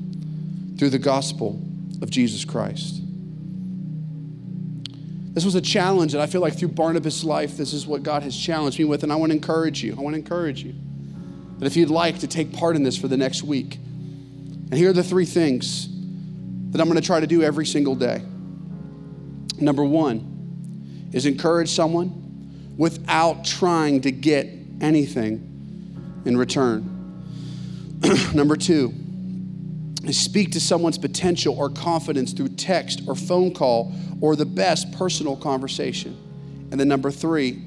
through 0.77 0.89
the 0.89 0.99
gospel 0.99 1.61
of 2.01 2.09
Jesus 2.09 2.45
Christ. 2.45 3.01
This 5.33 5.45
was 5.45 5.55
a 5.55 5.61
challenge, 5.61 6.13
and 6.13 6.21
I 6.21 6.27
feel 6.27 6.41
like 6.41 6.57
through 6.57 6.69
Barnabas' 6.69 7.23
life, 7.23 7.57
this 7.57 7.73
is 7.73 7.87
what 7.87 8.03
God 8.03 8.23
has 8.23 8.37
challenged 8.37 8.77
me 8.77 8.85
with, 8.85 9.03
and 9.03 9.11
I 9.11 9.15
want 9.15 9.31
to 9.31 9.35
encourage 9.35 9.83
you. 9.83 9.93
I 9.97 9.99
want 10.01 10.13
to 10.13 10.19
encourage 10.19 10.63
you 10.63 10.75
that 11.57 11.65
if 11.65 11.75
you'd 11.75 11.89
like 11.89 12.19
to 12.19 12.27
take 12.27 12.53
part 12.53 12.75
in 12.75 12.83
this 12.83 12.97
for 12.97 13.07
the 13.07 13.17
next 13.17 13.43
week, 13.43 13.75
and 13.75 14.73
here 14.73 14.91
are 14.91 14.93
the 14.93 15.03
three 15.03 15.25
things 15.25 15.87
that 16.71 16.81
I'm 16.81 16.87
going 16.87 16.99
to 16.99 17.05
try 17.05 17.19
to 17.19 17.27
do 17.27 17.43
every 17.43 17.65
single 17.65 17.95
day. 17.95 18.21
Number 19.59 19.83
one 19.83 21.09
is 21.13 21.25
encourage 21.25 21.69
someone 21.69 22.22
without 22.77 23.45
trying 23.45 24.01
to 24.01 24.11
get 24.11 24.47
anything 24.81 26.21
in 26.25 26.37
return. 26.37 26.89
Number 28.33 28.55
two 28.55 28.93
speak 30.11 30.51
to 30.51 30.59
someone's 30.59 30.97
potential 30.97 31.55
or 31.57 31.69
confidence 31.69 32.33
through 32.33 32.49
text 32.49 33.03
or 33.07 33.15
phone 33.15 33.53
call 33.53 33.93
or 34.19 34.35
the 34.35 34.45
best 34.45 34.91
personal 34.91 35.37
conversation. 35.37 36.17
And 36.71 36.79
then 36.79 36.89
number 36.89 37.09
three 37.09 37.61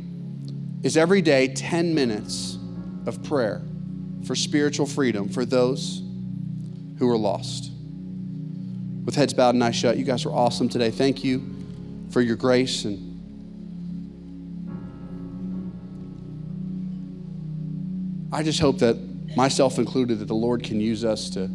is 0.82 0.96
every 0.96 1.22
day 1.22 1.48
10 1.48 1.94
minutes 1.94 2.58
of 3.06 3.22
prayer 3.22 3.62
for 4.26 4.34
spiritual 4.34 4.84
freedom 4.84 5.28
for 5.28 5.46
those 5.46 6.02
who 6.98 7.08
are 7.08 7.16
lost. 7.16 7.70
With 9.04 9.14
heads 9.14 9.32
bowed 9.32 9.54
and 9.54 9.62
eyes 9.62 9.76
shut, 9.76 9.96
you 9.96 10.04
guys 10.04 10.24
were 10.24 10.32
awesome 10.32 10.68
today. 10.68 10.90
Thank 10.90 11.22
you 11.22 11.42
for 12.10 12.20
your 12.20 12.36
grace 12.36 12.84
and 12.84 13.05
I 18.36 18.42
just 18.42 18.60
hope 18.60 18.80
that 18.80 18.98
myself 19.34 19.78
included 19.78 20.18
that 20.18 20.26
the 20.26 20.34
Lord 20.34 20.62
can 20.62 20.78
use 20.78 21.06
us 21.06 21.30
to 21.30 21.48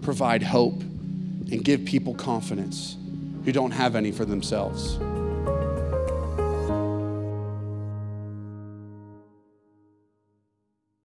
provide 0.00 0.42
hope 0.42 0.80
and 0.80 1.62
give 1.62 1.84
people 1.84 2.14
confidence 2.14 2.96
who 3.44 3.52
don't 3.52 3.72
have 3.72 3.94
any 3.96 4.12
for 4.12 4.24
themselves. 4.24 4.98